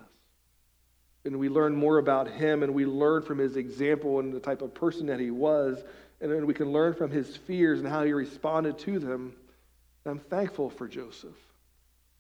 [1.25, 4.63] And we learn more about him and we learn from his example and the type
[4.63, 5.83] of person that he was.
[6.21, 9.35] And then we can learn from his fears and how he responded to them.
[10.07, 11.37] I'm thankful for joseph.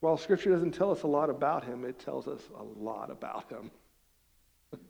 [0.00, 3.50] While scripture doesn't tell us a lot about him it tells us a lot about
[3.50, 3.70] him.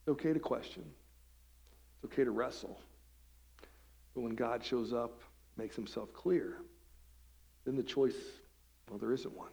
[0.00, 0.84] It's okay to question,
[1.96, 2.80] it's okay to wrestle.
[4.14, 5.20] But when God shows up,
[5.58, 6.56] makes himself clear,
[7.68, 8.16] then the choice,
[8.88, 9.50] well, there isn't one.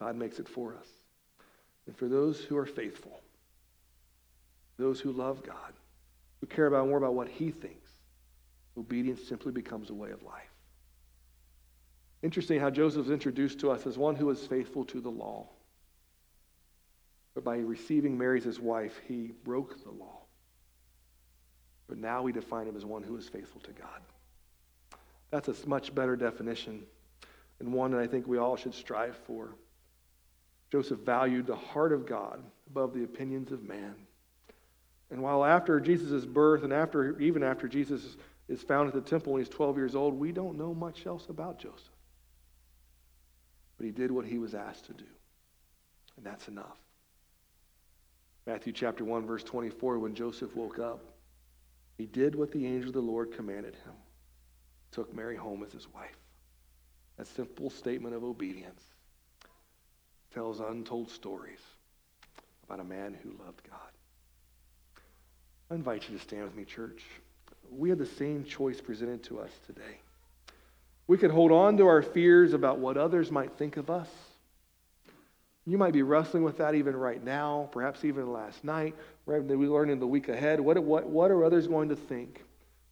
[0.00, 0.88] God makes it for us.
[1.86, 3.20] And for those who are faithful,
[4.76, 5.72] those who love God,
[6.40, 7.88] who care about more about what he thinks,
[8.76, 10.50] obedience simply becomes a way of life.
[12.22, 15.46] Interesting how Joseph is introduced to us as one who is faithful to the law.
[17.34, 20.22] But by receiving Mary as his wife, he broke the law.
[21.86, 24.00] But now we define him as one who is faithful to God.
[25.30, 26.84] That's a much better definition
[27.60, 29.54] and one that I think we all should strive for.
[30.72, 33.94] Joseph valued the heart of God above the opinions of man.
[35.10, 38.16] And while after Jesus' birth and after even after Jesus
[38.48, 41.26] is found at the temple when he's 12 years old, we don't know much else
[41.28, 41.82] about Joseph.
[43.76, 45.04] But he did what he was asked to do.
[46.16, 46.78] And that's enough.
[48.46, 51.04] Matthew chapter 1 verse 24 when Joseph woke up,
[51.98, 53.92] he did what the angel of the Lord commanded him.
[54.92, 56.16] Took Mary home as his wife.
[57.16, 58.82] That simple statement of obedience
[60.32, 61.60] tells untold stories
[62.64, 63.90] about a man who loved God.
[65.70, 67.04] I invite you to stand with me, church.
[67.70, 70.00] We have the same choice presented to us today.
[71.06, 74.08] We could hold on to our fears about what others might think of us.
[75.66, 78.94] You might be wrestling with that even right now, perhaps even last night.
[79.26, 80.58] We learn in the week ahead.
[80.58, 82.42] What, what, what are others going to think?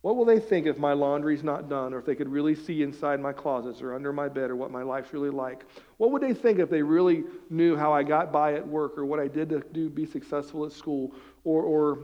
[0.03, 2.83] What will they think if my laundry's not done, or if they could really see
[2.83, 5.65] inside my closets or under my bed, or what my life's really like?
[5.97, 9.05] What would they think if they really knew how I got by at work, or
[9.05, 11.99] what I did to do be successful at school, or, or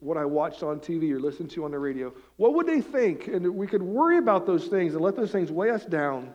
[0.00, 2.12] what I watched on TV or listened to on the radio?
[2.36, 3.28] What would they think?
[3.28, 6.34] And we could worry about those things and let those things weigh us down.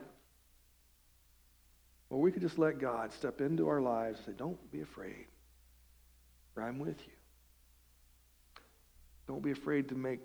[2.09, 5.27] Or we could just let God step into our lives and say, Don't be afraid,
[6.53, 7.13] for I'm with you.
[9.27, 10.19] Don't be afraid to make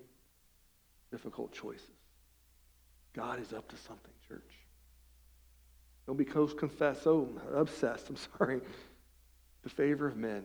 [1.10, 1.86] difficult choices.
[3.14, 4.42] God is up to something, church.
[6.06, 8.60] Don't be confess so obsessed, I'm sorry,
[9.62, 10.44] the favor of men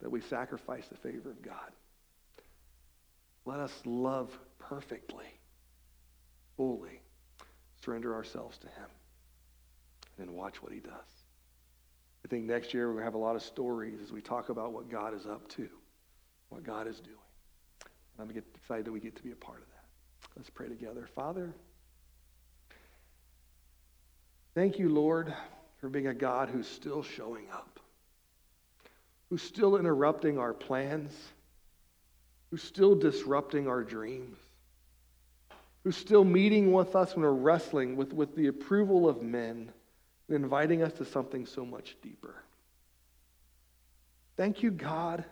[0.00, 1.72] that we sacrifice the favor of God.
[3.44, 5.26] Let us love perfectly,
[6.56, 7.00] fully,
[7.84, 8.88] surrender ourselves to him,
[10.16, 10.92] and then watch what he does.
[12.24, 14.48] I think next year we're going to have a lot of stories as we talk
[14.48, 15.68] about what God is up to,
[16.50, 17.16] what God is doing.
[18.18, 19.71] I'm excited that we get to be a part of that.
[20.36, 21.08] Let's pray together.
[21.14, 21.52] Father,
[24.54, 25.32] thank you, Lord,
[25.80, 27.80] for being a God who's still showing up,
[29.28, 31.12] who's still interrupting our plans,
[32.50, 34.38] who's still disrupting our dreams,
[35.84, 39.70] who's still meeting with us when we're wrestling with, with the approval of men
[40.28, 42.36] and inviting us to something so much deeper.
[44.36, 45.24] Thank you, God,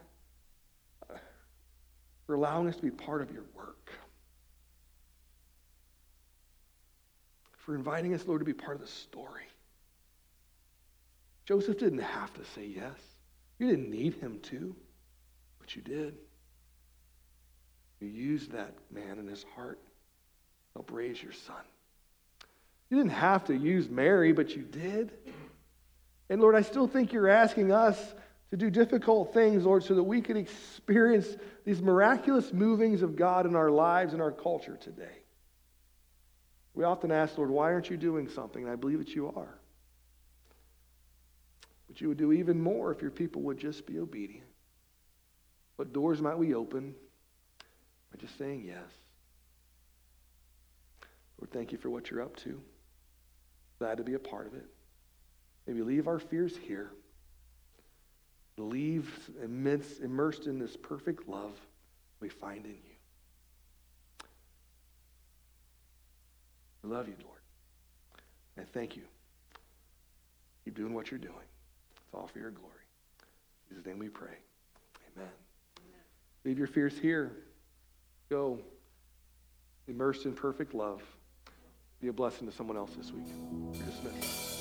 [2.27, 3.80] for allowing us to be part of your work.
[7.71, 9.45] For inviting us, Lord, to be part of the story.
[11.45, 12.99] Joseph didn't have to say yes.
[13.61, 14.75] You didn't need him to,
[15.61, 16.17] but you did.
[18.01, 21.63] You used that man in his heart to help raise your son.
[22.89, 25.13] You didn't have to use Mary, but you did.
[26.29, 28.15] And Lord, I still think you're asking us
[28.51, 33.47] to do difficult things, Lord, so that we can experience these miraculous movings of God
[33.47, 35.21] in our lives and our culture today.
[36.75, 38.63] We often ask, Lord, why aren't you doing something?
[38.63, 39.59] And I believe that you are.
[41.89, 44.47] But you would do even more if your people would just be obedient.
[45.77, 46.95] What doors might we open
[48.13, 48.85] by just saying yes?
[51.41, 52.61] Lord, thank you for what you're up to.
[53.79, 54.67] Glad to be a part of it.
[55.67, 56.93] Maybe leave our fears here.
[58.57, 61.59] Leave immense, immersed in this perfect love
[62.21, 62.90] we find in you.
[66.85, 67.39] I love you, Lord.
[68.57, 69.03] And thank you.
[70.65, 71.35] Keep doing what you're doing.
[71.97, 72.73] It's all for your glory.
[73.71, 74.37] In Jesus' name we pray.
[75.17, 75.31] Amen.
[75.79, 76.01] Amen.
[76.45, 77.33] Leave your fears here.
[78.29, 78.59] Go
[79.89, 81.03] immersed in perfect love.
[82.01, 83.27] Be a blessing to someone else this week.
[83.75, 84.60] You're dismissed.